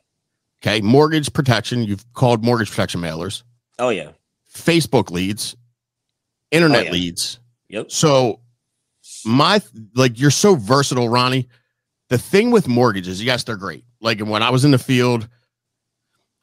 Okay, 0.62 0.80
mortgage 0.80 1.32
protection. 1.32 1.82
You've 1.84 2.04
called 2.14 2.44
mortgage 2.44 2.70
protection 2.70 3.00
mailers. 3.00 3.42
Oh 3.78 3.90
yeah. 3.90 4.12
Facebook 4.52 5.10
leads, 5.10 5.54
internet 6.50 6.80
Oh, 6.80 6.84
yeah. 6.84 6.90
leads. 6.92 7.40
Yep. 7.68 7.90
So 7.90 8.40
my 9.24 9.60
like 9.94 10.18
you're 10.18 10.30
so 10.30 10.54
versatile, 10.54 11.08
Ronnie. 11.08 11.48
The 12.08 12.18
thing 12.18 12.52
with 12.52 12.68
mortgages, 12.68 13.22
yes, 13.22 13.42
they're 13.44 13.56
great. 13.56 13.84
Like 14.00 14.20
when 14.20 14.42
I 14.42 14.50
was 14.50 14.64
in 14.64 14.70
the 14.70 14.78
field, 14.78 15.28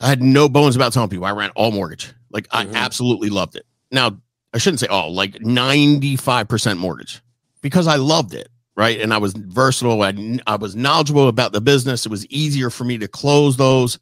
I 0.02 0.08
had 0.10 0.22
no 0.22 0.50
bones 0.50 0.76
about 0.76 0.92
telling 0.92 1.10
people 1.10 1.26
I 1.26 1.32
ran 1.32 1.52
all 1.52 1.72
mortgage. 1.72 2.14
Like 2.30 2.48
Mhm. 2.50 2.76
I 2.76 2.78
absolutely 2.78 3.30
loved 3.30 3.56
it. 3.56 3.66
Now 3.92 4.18
I 4.54 4.58
shouldn't 4.60 4.80
say 4.80 4.88
all, 4.88 5.14
like 5.14 5.34
95% 5.36 6.78
mortgage 6.78 7.22
because 7.62 7.88
I 7.88 7.96
loved 7.96 8.34
it. 8.34 8.50
Right. 8.76 9.00
And 9.02 9.14
I 9.14 9.18
was 9.20 9.34
versatile. 9.34 10.02
I, 10.02 10.40
I 10.48 10.56
was 10.56 10.76
knowledgeable 10.76 11.28
about 11.28 11.52
the 11.54 11.62
business. 11.62 12.06
It 12.08 12.10
was 12.10 12.26
easier 12.28 12.72
for 12.72 12.84
me 12.86 12.98
to 12.98 13.08
close 13.08 13.56
those. 13.56 14.00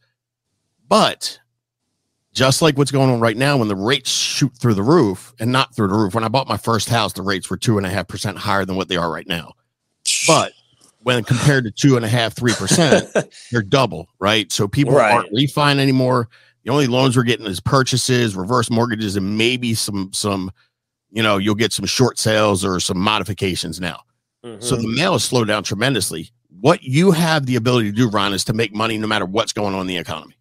But 0.88 1.40
just 2.34 2.62
like 2.62 2.78
what's 2.78 2.92
going 2.92 3.10
on 3.10 3.20
right 3.20 3.36
now, 3.36 3.58
when 3.58 3.68
the 3.68 3.76
rates 3.76 4.10
shoot 4.10 4.56
through 4.58 4.76
the 4.76 4.84
roof 4.84 5.34
and 5.42 5.52
not 5.52 5.76
through 5.76 5.90
the 5.90 5.94
roof, 5.96 6.16
when 6.16 6.24
I 6.24 6.30
bought 6.30 6.48
my 6.48 6.56
first 6.56 6.88
house, 6.88 7.12
the 7.12 7.22
rates 7.22 7.50
were 7.50 7.58
two 7.58 7.78
and 7.78 7.86
a 7.86 7.90
half 7.90 8.08
percent 8.08 8.38
higher 8.38 8.64
than 8.64 8.78
what 8.78 8.88
they 8.88 8.96
are 8.96 9.12
right 9.12 9.28
now. 9.28 9.52
But 10.26 10.54
when 11.04 11.26
compared 11.26 11.66
to 11.66 11.72
two 11.72 11.98
and 11.98 12.06
a 12.06 12.10
half, 12.10 12.34
three 12.34 12.54
percent, 12.54 13.10
they're 13.52 13.62
double, 13.62 14.08
right? 14.20 14.50
So 14.54 14.70
people 14.70 14.94
Right. 14.94 15.12
aren't 15.14 15.34
refining 15.34 15.82
anymore. 15.82 16.30
The 16.64 16.72
only 16.72 16.88
loans 16.88 17.18
we're 17.18 17.24
getting 17.24 17.46
is 17.48 17.60
purchases, 17.60 18.36
reverse 18.36 18.70
mortgages, 18.70 19.16
and 19.16 19.38
maybe 19.38 19.74
some 19.74 20.12
some, 20.14 20.52
you 21.12 21.24
know, 21.24 21.38
you'll 21.38 21.56
get 21.56 21.74
some 21.74 21.86
short 21.86 22.20
sales 22.20 22.64
or 22.64 22.80
some 22.80 23.00
modifications 23.00 23.80
now. 23.80 24.02
So 24.44 24.76
Mhm. 24.76 24.82
the 24.82 24.88
mail 24.88 25.14
has 25.14 25.24
slowed 25.24 25.48
down 25.48 25.64
tremendously. 25.64 26.32
What 26.62 26.84
you 26.84 27.12
have 27.12 27.46
the 27.46 27.56
ability 27.56 27.92
to 27.92 27.96
do, 27.96 28.10
Ron, 28.10 28.34
is 28.34 28.44
to 28.46 28.54
make 28.54 28.74
money 28.74 28.98
no 28.98 29.08
matter 29.08 29.26
what's 29.26 29.54
going 29.54 29.74
on 29.76 29.82
in 29.82 29.88
the 29.88 29.98
economy, 29.98 30.36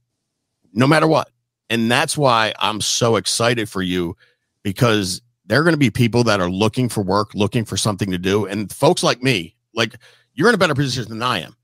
no 0.72 0.86
matter 0.86 1.06
what. 1.06 1.30
And 1.68 1.90
that's 1.90 2.16
why 2.16 2.52
I'm 2.58 2.80
so 2.80 3.16
excited 3.16 3.68
for 3.68 3.82
you 3.82 4.16
because 4.62 5.20
there 5.46 5.60
are 5.60 5.64
going 5.64 5.74
to 5.74 5.78
be 5.78 5.90
people 5.90 6.24
that 6.24 6.40
are 6.40 6.50
looking 6.50 6.88
for 6.88 7.02
work, 7.02 7.34
looking 7.34 7.64
for 7.64 7.76
something 7.76 8.10
to 8.10 8.18
do. 8.18 8.46
And 8.46 8.72
folks 8.72 9.02
like 9.02 9.22
me, 9.22 9.54
like 9.74 9.94
you're 10.34 10.48
in 10.48 10.54
a 10.54 10.58
better 10.58 10.74
position 10.74 11.08
than 11.10 11.22
I 11.22 11.40
am. 11.40 11.54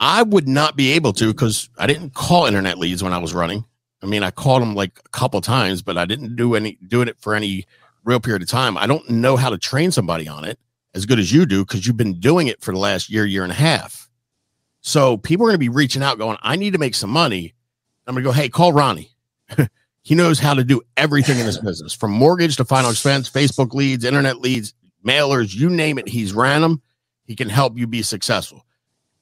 I 0.00 0.22
would 0.22 0.48
not 0.48 0.76
be 0.76 0.92
able 0.92 1.12
to 1.14 1.28
because 1.32 1.68
I 1.78 1.86
didn't 1.86 2.14
call 2.14 2.46
internet 2.46 2.78
leads 2.78 3.02
when 3.02 3.12
I 3.12 3.18
was 3.18 3.32
running. 3.34 3.64
I 4.02 4.06
mean, 4.06 4.22
I 4.22 4.30
called 4.30 4.62
him 4.62 4.74
like 4.74 4.98
a 5.04 5.08
couple 5.10 5.40
times, 5.40 5.82
but 5.82 5.96
I 5.96 6.04
didn't 6.04 6.36
do 6.36 6.54
any 6.54 6.78
doing 6.86 7.08
it 7.08 7.18
for 7.20 7.34
any 7.34 7.66
real 8.04 8.20
period 8.20 8.42
of 8.42 8.48
time. 8.48 8.76
I 8.76 8.86
don't 8.86 9.08
know 9.08 9.36
how 9.36 9.50
to 9.50 9.58
train 9.58 9.92
somebody 9.92 10.26
on 10.26 10.44
it 10.44 10.58
as 10.94 11.06
good 11.06 11.18
as 11.18 11.32
you 11.32 11.46
do 11.46 11.64
because 11.64 11.86
you've 11.86 11.96
been 11.96 12.18
doing 12.18 12.48
it 12.48 12.60
for 12.60 12.72
the 12.72 12.78
last 12.78 13.08
year, 13.08 13.24
year 13.24 13.44
and 13.44 13.52
a 13.52 13.56
half. 13.56 14.10
So 14.80 15.16
people 15.16 15.46
are 15.46 15.50
going 15.50 15.54
to 15.54 15.58
be 15.58 15.68
reaching 15.68 16.02
out, 16.02 16.18
going, 16.18 16.36
"I 16.42 16.56
need 16.56 16.72
to 16.72 16.78
make 16.78 16.94
some 16.94 17.10
money." 17.10 17.54
I'm 18.06 18.14
going 18.14 18.24
to 18.24 18.28
go, 18.28 18.32
"Hey, 18.32 18.48
call 18.48 18.72
Ronnie. 18.72 19.10
he 20.02 20.16
knows 20.16 20.40
how 20.40 20.54
to 20.54 20.64
do 20.64 20.82
everything 20.96 21.38
in 21.38 21.46
this 21.46 21.58
business, 21.64 21.92
from 21.92 22.10
mortgage 22.10 22.56
to 22.56 22.64
final 22.64 22.90
expense, 22.90 23.30
Facebook 23.30 23.72
leads, 23.72 24.04
internet 24.04 24.40
leads, 24.40 24.74
mailers, 25.06 25.54
you 25.54 25.70
name 25.70 25.98
it. 25.98 26.08
He's 26.08 26.32
ran 26.32 26.62
them. 26.62 26.82
He 27.24 27.36
can 27.36 27.48
help 27.48 27.78
you 27.78 27.86
be 27.86 28.02
successful." 28.02 28.66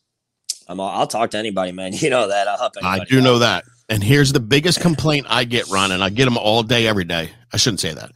I'm 0.68 0.80
all, 0.80 0.90
I'll 0.90 1.06
talk 1.08 1.30
to 1.32 1.38
anybody, 1.38 1.72
man. 1.72 1.94
You 1.94 2.10
know 2.10 2.28
that. 2.30 2.48
I'll 2.48 2.58
help 2.58 2.74
I 2.82 3.04
do 3.06 3.20
out. 3.20 3.24
know 3.24 3.40
that. 3.40 3.66
And 3.90 4.04
here's 4.04 4.34
the 4.34 4.40
biggest 4.40 4.82
complaint 4.82 5.28
I 5.30 5.44
get, 5.44 5.70
Ron, 5.70 5.92
and 5.92 6.04
I 6.04 6.10
get 6.10 6.26
them 6.26 6.38
all 6.38 6.64
day, 6.64 6.88
every 6.88 7.06
day. 7.06 7.30
I 7.54 7.58
shouldn't 7.58 7.80
say 7.80 7.94
that. 7.94 8.12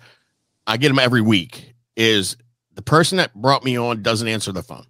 I 0.68 0.78
get 0.78 0.90
them 0.90 1.00
every 1.00 1.22
week. 1.22 1.74
Is 1.96 2.36
the 2.74 2.82
person 2.82 3.18
that 3.18 3.34
brought 3.36 3.64
me 3.64 3.78
on 3.78 4.02
doesn't 4.02 4.28
answer 4.28 4.52
the 4.52 4.64
phone? 4.64 4.86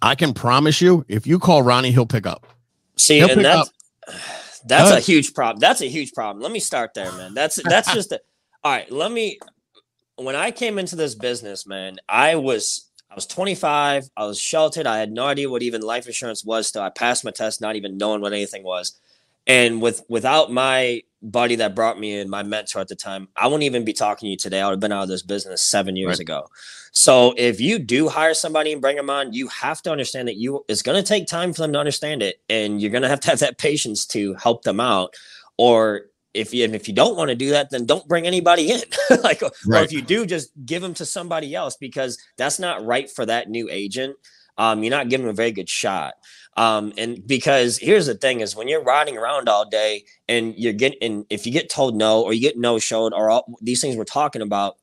I 0.00 0.14
can 0.14 0.34
promise 0.34 0.80
you, 0.80 1.04
if 1.08 1.26
you 1.26 1.38
call 1.38 1.62
Ronnie, 1.62 1.90
he'll 1.90 2.06
pick 2.06 2.26
up. 2.26 2.46
See, 2.96 3.16
He'll 3.16 3.30
and 3.30 3.36
pick 3.36 3.44
that's 3.44 3.70
that's 4.64 4.90
Go 4.90 4.96
a 4.96 5.00
huge 5.00 5.34
problem. 5.34 5.60
That's 5.60 5.80
a 5.80 5.88
huge 5.88 6.12
problem. 6.12 6.42
Let 6.42 6.52
me 6.52 6.60
start 6.60 6.94
there, 6.94 7.10
man. 7.12 7.34
That's 7.34 7.60
that's 7.62 7.92
just 7.94 8.12
a, 8.12 8.20
all 8.62 8.72
right. 8.72 8.90
Let 8.90 9.12
me. 9.12 9.38
When 10.16 10.36
I 10.36 10.50
came 10.50 10.78
into 10.78 10.94
this 10.94 11.14
business, 11.14 11.66
man, 11.66 11.96
I 12.08 12.36
was 12.36 12.90
I 13.10 13.14
was 13.14 13.26
25. 13.26 14.08
I 14.16 14.24
was 14.24 14.38
sheltered. 14.38 14.86
I 14.86 14.98
had 14.98 15.10
no 15.12 15.26
idea 15.26 15.50
what 15.50 15.62
even 15.62 15.82
life 15.82 16.06
insurance 16.06 16.44
was. 16.44 16.68
Still, 16.68 16.82
I 16.82 16.90
passed 16.90 17.24
my 17.24 17.30
test, 17.30 17.60
not 17.60 17.76
even 17.76 17.98
knowing 17.98 18.20
what 18.20 18.32
anything 18.32 18.62
was. 18.62 18.98
And 19.46 19.82
with 19.82 20.02
without 20.08 20.52
my 20.52 21.02
buddy 21.22 21.54
that 21.56 21.74
brought 21.74 21.98
me 21.98 22.18
in, 22.18 22.28
my 22.28 22.42
mentor 22.42 22.80
at 22.80 22.88
the 22.88 22.96
time, 22.96 23.28
I 23.36 23.46
wouldn't 23.46 23.62
even 23.62 23.84
be 23.84 23.92
talking 23.92 24.26
to 24.26 24.30
you 24.30 24.36
today. 24.36 24.60
I 24.60 24.66
would 24.66 24.72
have 24.72 24.80
been 24.80 24.92
out 24.92 25.04
of 25.04 25.08
this 25.08 25.22
business 25.22 25.62
seven 25.62 25.96
years 25.96 26.18
Right. 26.18 26.20
ago. 26.20 26.48
So 26.92 27.34
if 27.38 27.60
you 27.60 27.78
do 27.78 28.08
hire 28.08 28.34
somebody 28.34 28.72
and 28.72 28.82
bring 28.82 28.96
them 28.96 29.08
on, 29.08 29.32
you 29.32 29.48
have 29.48 29.80
to 29.82 29.90
understand 29.90 30.28
that 30.28 30.36
you 30.36 30.64
it's 30.68 30.82
going 30.82 31.02
to 31.02 31.06
take 31.06 31.26
time 31.26 31.52
for 31.52 31.62
them 31.62 31.72
to 31.72 31.78
understand 31.78 32.22
it, 32.22 32.36
and 32.48 32.80
you're 32.82 32.90
going 32.90 33.02
to 33.02 33.08
have 33.08 33.20
to 33.20 33.30
have 33.30 33.38
that 33.38 33.58
patience 33.58 34.04
to 34.08 34.34
help 34.34 34.62
them 34.64 34.80
out. 34.80 35.14
Or 35.56 36.02
if 36.34 36.52
you 36.52 36.64
and 36.64 36.74
if 36.74 36.88
you 36.88 36.94
don't 36.94 37.16
want 37.16 37.28
to 37.28 37.34
do 37.34 37.50
that, 37.50 37.70
then 37.70 37.86
don't 37.86 38.06
bring 38.08 38.26
anybody 38.26 38.70
in. 38.72 38.80
like, 39.22 39.42
or 39.42 39.50
if 39.82 39.92
you 39.92 40.02
do, 40.02 40.26
just 40.26 40.50
give 40.66 40.82
them 40.82 40.94
to 40.94 41.06
somebody 41.06 41.54
else 41.54 41.76
because 41.76 42.18
that's 42.36 42.58
not 42.58 42.84
right 42.84 43.10
for 43.10 43.24
that 43.26 43.48
new 43.48 43.68
agent. 43.70 44.16
Um, 44.58 44.82
you're 44.82 44.90
not 44.90 45.08
giving 45.08 45.26
them 45.26 45.32
a 45.32 45.36
very 45.36 45.52
good 45.52 45.68
shot. 45.68 46.14
Um, 46.56 46.92
and 46.98 47.26
because 47.26 47.78
here's 47.78 48.06
the 48.06 48.14
thing 48.14 48.40
is 48.40 48.54
when 48.54 48.68
you're 48.68 48.82
riding 48.82 49.16
around 49.16 49.48
all 49.48 49.68
day 49.68 50.04
and 50.28 50.54
you're 50.56 50.74
getting, 50.74 50.98
and 51.00 51.26
if 51.30 51.46
you 51.46 51.52
get 51.52 51.70
told 51.70 51.96
no 51.96 52.22
or 52.22 52.32
you 52.32 52.40
get 52.40 52.58
no 52.58 52.78
showed 52.78 53.14
or 53.14 53.30
all 53.30 53.58
these 53.62 53.80
things 53.80 53.96
we're 53.96 54.04
talking 54.04 54.42
about, 54.42 54.76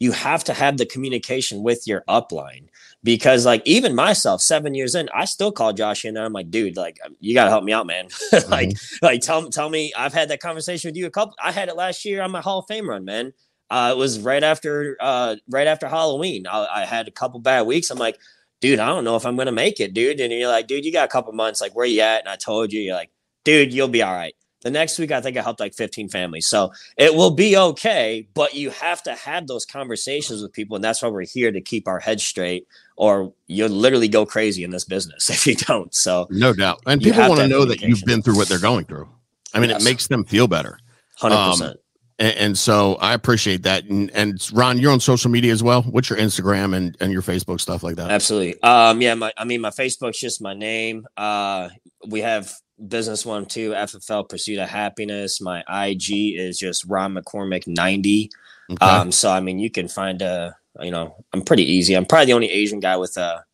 you 0.00 0.12
have 0.12 0.44
to 0.44 0.54
have 0.54 0.76
the 0.76 0.86
communication 0.86 1.62
with 1.62 1.86
your 1.86 2.04
upline. 2.08 2.68
Because 3.02 3.46
like 3.46 3.62
even 3.64 3.94
myself 3.94 4.40
seven 4.40 4.74
years 4.74 4.94
in 4.96 5.08
i 5.14 5.24
still 5.24 5.52
call 5.52 5.72
josh 5.72 6.04
in 6.04 6.14
there. 6.14 6.24
I'm 6.24 6.32
like 6.32 6.50
dude 6.50 6.76
like 6.76 6.98
you 7.20 7.32
gotta 7.32 7.50
help 7.50 7.64
me 7.64 7.72
out 7.72 7.86
man. 7.86 8.08
Like 8.48 8.72
like 9.02 9.20
tell, 9.20 9.48
tell 9.50 9.70
me 9.70 9.92
i've 9.96 10.12
had 10.12 10.30
that 10.30 10.40
conversation 10.40 10.88
with 10.88 10.96
you 10.96 11.06
a 11.06 11.10
couple 11.10 11.34
i 11.42 11.52
had 11.52 11.68
it 11.68 11.76
last 11.76 12.04
year 12.04 12.22
on 12.22 12.30
my 12.30 12.40
hall 12.40 12.60
of 12.60 12.66
fame 12.66 12.88
run 12.88 13.04
man. 13.04 13.32
Uh, 13.70 13.92
it 13.94 13.98
was 13.98 14.18
right 14.18 14.42
after 14.42 14.96
uh, 14.98 15.36
right 15.50 15.66
after 15.66 15.88
halloween. 15.88 16.46
I, 16.46 16.66
I 16.82 16.84
had 16.86 17.06
a 17.06 17.10
couple 17.10 17.38
bad 17.38 17.66
weeks. 17.66 17.90
I'm 17.90 17.98
like 17.98 18.18
dude 18.60 18.78
i 18.78 18.86
don't 18.86 19.04
know 19.04 19.16
if 19.16 19.24
i'm 19.24 19.36
gonna 19.36 19.52
make 19.52 19.80
it 19.80 19.94
dude 19.94 20.20
and 20.20 20.32
you're 20.32 20.48
like 20.48 20.66
dude 20.66 20.84
you 20.84 20.92
got 20.92 21.04
a 21.04 21.12
couple 21.12 21.32
months 21.32 21.60
like 21.60 21.74
where 21.74 21.86
you 21.86 22.00
at 22.00 22.20
and 22.20 22.28
i 22.28 22.36
told 22.36 22.72
you 22.72 22.80
you're 22.80 22.94
like 22.94 23.10
dude 23.44 23.72
you'll 23.72 23.88
be 23.88 24.02
all 24.02 24.14
right 24.14 24.34
The 24.62 24.70
next 24.72 24.98
week, 24.98 25.12
I 25.12 25.20
think 25.20 25.36
I 25.36 25.42
helped 25.42 25.60
like 25.60 25.74
15 25.74 26.08
families. 26.08 26.48
So 26.48 26.72
it 26.96 27.14
will 27.14 27.30
be 27.30 27.56
okay, 27.56 28.26
but 28.34 28.54
you 28.54 28.70
have 28.70 29.02
to 29.04 29.14
have 29.14 29.46
those 29.46 29.64
conversations 29.64 30.42
with 30.42 30.52
people. 30.52 30.74
And 30.74 30.82
that's 30.82 31.00
why 31.00 31.08
we're 31.08 31.22
here 31.22 31.52
to 31.52 31.60
keep 31.60 31.86
our 31.86 32.00
heads 32.00 32.24
straight, 32.24 32.66
or 32.96 33.32
you'll 33.46 33.68
literally 33.68 34.08
go 34.08 34.26
crazy 34.26 34.64
in 34.64 34.70
this 34.70 34.84
business 34.84 35.30
if 35.36 35.46
you 35.46 35.54
don't. 35.54 35.94
So, 35.94 36.26
no 36.30 36.52
doubt. 36.52 36.80
And 36.86 37.00
people 37.00 37.28
want 37.28 37.40
to 37.40 37.46
know 37.46 37.64
that 37.66 37.80
you've 37.80 38.02
been 38.04 38.20
through 38.20 38.36
what 38.36 38.48
they're 38.48 38.58
going 38.58 38.84
through. 38.84 39.08
I 39.54 39.60
mean, 39.60 39.70
yes. 39.70 39.80
it 39.80 39.84
makes 39.84 40.08
them 40.08 40.24
feel 40.24 40.48
better. 40.48 40.78
100%. 41.20 41.62
Um, 41.62 41.74
and, 42.18 42.36
and, 42.36 42.58
so 42.58 42.96
I 42.96 43.14
appreciate 43.14 43.62
that. 43.62 43.84
And, 43.84 44.10
and 44.10 44.48
Ron, 44.52 44.78
you're 44.78 44.92
on 44.92 45.00
social 45.00 45.30
media 45.30 45.52
as 45.52 45.62
well. 45.62 45.82
What's 45.82 46.10
your 46.10 46.18
Instagram 46.18 46.74
and, 46.74 46.96
and 47.00 47.12
your 47.12 47.22
Facebook 47.22 47.60
stuff 47.60 47.82
like 47.82 47.96
that? 47.96 48.10
Absolutely. 48.10 48.60
Um, 48.62 49.00
yeah, 49.00 49.14
my, 49.14 49.32
I 49.36 49.44
mean, 49.44 49.60
my 49.60 49.70
Facebook's 49.70 50.18
just 50.18 50.42
my 50.42 50.54
name. 50.54 51.06
Uh, 51.16 51.68
we 52.06 52.20
have 52.20 52.52
business 52.86 53.24
one 53.24 53.46
too, 53.46 53.70
FFL 53.70 54.28
Pursuit 54.28 54.58
of 54.58 54.68
Happiness. 54.68 55.40
My 55.40 55.62
IG 55.68 56.36
is 56.36 56.58
just 56.58 56.84
Ron 56.84 57.14
McCormick 57.14 57.66
90. 57.66 58.30
Okay. 58.70 58.84
Um, 58.84 59.12
so 59.12 59.30
I 59.30 59.40
mean, 59.40 59.58
you 59.58 59.70
can 59.70 59.88
find 59.88 60.20
a, 60.22 60.56
you 60.80 60.90
know, 60.90 61.24
I'm 61.32 61.42
pretty 61.42 61.64
easy. 61.64 61.94
I'm 61.94 62.06
probably 62.06 62.26
the 62.26 62.34
only 62.34 62.50
Asian 62.50 62.80
guy 62.80 62.96
with 62.96 63.16
a, 63.16 63.44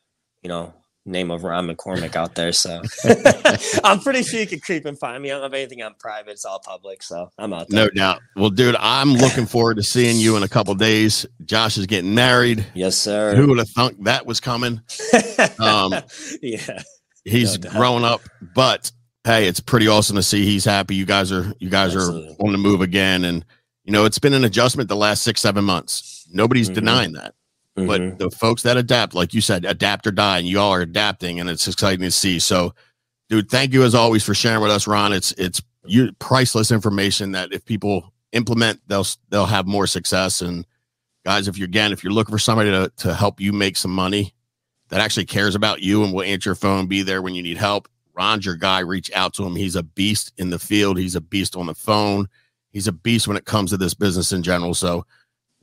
you 0.42 0.48
know, 0.48 0.74
name 1.06 1.30
of 1.30 1.44
Ron 1.44 1.68
McCormick 1.68 2.16
out 2.16 2.34
there. 2.34 2.52
So 2.52 2.82
I'm 3.84 4.00
pretty 4.00 4.22
sure 4.22 4.40
you 4.40 4.46
can 4.46 4.60
creep 4.60 4.84
and 4.86 4.98
find 4.98 5.22
me. 5.22 5.30
I 5.30 5.34
don't 5.34 5.42
have 5.42 5.54
anything 5.54 5.82
on 5.82 5.94
private. 5.98 6.32
It's 6.32 6.44
all 6.44 6.60
public. 6.60 7.02
So 7.02 7.30
I'm 7.38 7.52
out 7.52 7.68
there. 7.68 7.84
No 7.84 7.90
doubt. 7.90 8.20
Well, 8.36 8.50
dude, 8.50 8.76
I'm 8.78 9.12
looking 9.12 9.46
forward 9.46 9.76
to 9.76 9.82
seeing 9.82 10.18
you 10.18 10.36
in 10.36 10.42
a 10.42 10.48
couple 10.48 10.74
days. 10.74 11.26
Josh 11.44 11.76
is 11.78 11.86
getting 11.86 12.14
married. 12.14 12.64
Yes, 12.74 12.96
sir. 12.96 13.34
Who 13.34 13.48
would 13.48 13.58
have 13.58 13.70
thunk 13.70 14.02
that 14.04 14.26
was 14.26 14.40
coming? 14.40 14.80
Um, 15.58 15.94
yeah. 16.42 16.82
He's 17.24 17.58
no 17.58 17.70
growing 17.70 18.04
up, 18.04 18.22
but 18.54 18.90
hey, 19.24 19.46
it's 19.46 19.60
pretty 19.60 19.88
awesome 19.88 20.16
to 20.16 20.22
see 20.22 20.44
he's 20.44 20.64
happy. 20.64 20.94
You 20.94 21.06
guys 21.06 21.32
are, 21.32 21.52
you 21.58 21.70
guys 21.70 21.94
Absolutely. 21.94 22.30
are 22.30 22.46
on 22.46 22.52
the 22.52 22.58
move 22.58 22.80
again. 22.80 23.24
And, 23.24 23.44
you 23.84 23.92
know, 23.92 24.04
it's 24.04 24.18
been 24.18 24.34
an 24.34 24.44
adjustment 24.44 24.88
the 24.88 24.96
last 24.96 25.22
six, 25.22 25.40
seven 25.40 25.64
months. 25.64 26.26
Nobody's 26.32 26.68
mm-hmm. 26.68 26.74
denying 26.74 27.12
that. 27.12 27.34
Mm-hmm. 27.76 27.86
But 27.86 28.18
the 28.18 28.30
folks 28.30 28.62
that 28.62 28.76
adapt, 28.76 29.14
like 29.14 29.34
you 29.34 29.40
said, 29.40 29.64
adapt 29.64 30.06
or 30.06 30.12
die, 30.12 30.38
and 30.38 30.46
you 30.46 30.60
all 30.60 30.70
are 30.70 30.80
adapting, 30.80 31.40
and 31.40 31.50
it's 31.50 31.66
exciting 31.66 32.02
to 32.02 32.10
see. 32.10 32.38
So, 32.38 32.72
dude, 33.28 33.50
thank 33.50 33.72
you 33.72 33.82
as 33.82 33.94
always 33.94 34.22
for 34.22 34.34
sharing 34.34 34.62
with 34.62 34.70
us, 34.70 34.86
Ron. 34.86 35.12
It's 35.12 35.32
it's 35.32 35.60
you 35.84 36.12
priceless 36.18 36.70
information 36.70 37.32
that 37.32 37.52
if 37.52 37.64
people 37.64 38.12
implement, 38.32 38.80
they'll 38.86 39.06
they'll 39.28 39.46
have 39.46 39.66
more 39.66 39.88
success. 39.88 40.40
And 40.40 40.64
guys, 41.24 41.48
if 41.48 41.58
you're 41.58 41.66
again, 41.66 41.92
if 41.92 42.04
you're 42.04 42.12
looking 42.12 42.32
for 42.32 42.38
somebody 42.38 42.70
to 42.70 42.92
to 42.98 43.14
help 43.14 43.40
you 43.40 43.52
make 43.52 43.76
some 43.76 43.92
money 43.92 44.34
that 44.90 45.00
actually 45.00 45.26
cares 45.26 45.56
about 45.56 45.82
you 45.82 46.04
and 46.04 46.12
will 46.12 46.22
answer 46.22 46.50
your 46.50 46.54
phone, 46.54 46.86
be 46.86 47.02
there 47.02 47.22
when 47.22 47.34
you 47.34 47.42
need 47.42 47.56
help, 47.56 47.88
Ron's 48.14 48.46
your 48.46 48.54
guy. 48.54 48.80
Reach 48.80 49.10
out 49.14 49.34
to 49.34 49.44
him. 49.44 49.56
He's 49.56 49.74
a 49.74 49.82
beast 49.82 50.32
in 50.38 50.50
the 50.50 50.60
field. 50.60 50.96
He's 50.96 51.16
a 51.16 51.20
beast 51.20 51.56
on 51.56 51.66
the 51.66 51.74
phone. 51.74 52.28
He's 52.70 52.86
a 52.86 52.92
beast 52.92 53.26
when 53.26 53.36
it 53.36 53.46
comes 53.46 53.70
to 53.70 53.76
this 53.76 53.94
business 53.94 54.32
in 54.32 54.44
general. 54.44 54.74
So 54.74 55.06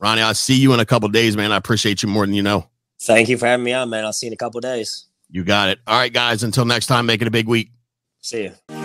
Ronnie, 0.02 0.24
I'll 0.24 0.34
see 0.34 0.56
you 0.56 0.74
in 0.74 0.80
a 0.80 0.86
couple 0.86 1.08
days, 1.10 1.38
man. 1.38 1.52
I 1.52 1.58
appreciate 1.58 2.02
you 2.02 2.10
more 2.10 2.26
than 2.26 2.34
you 2.34 2.42
know. 2.42 2.68
Thank 3.02 3.30
you 3.30 3.38
for 3.38 3.46
having 3.46 3.64
me 3.64 3.74
on, 3.74 3.90
man. 3.90 4.04
I'll 4.04 4.14
see 4.14 4.26
you 4.26 4.32
in 4.32 4.34
a 4.34 4.38
couple 4.38 4.60
days. 4.60 5.06
You 5.30 5.44
got 5.44 5.70
it. 5.70 5.80
All 5.88 5.98
right, 5.98 6.12
guys. 6.12 6.44
Until 6.44 6.66
next 6.66 6.88
time, 6.88 7.06
make 7.06 7.22
it 7.22 7.28
a 7.28 7.32
big 7.32 7.48
week. 7.48 7.72
See 8.20 8.44
you. 8.44 8.81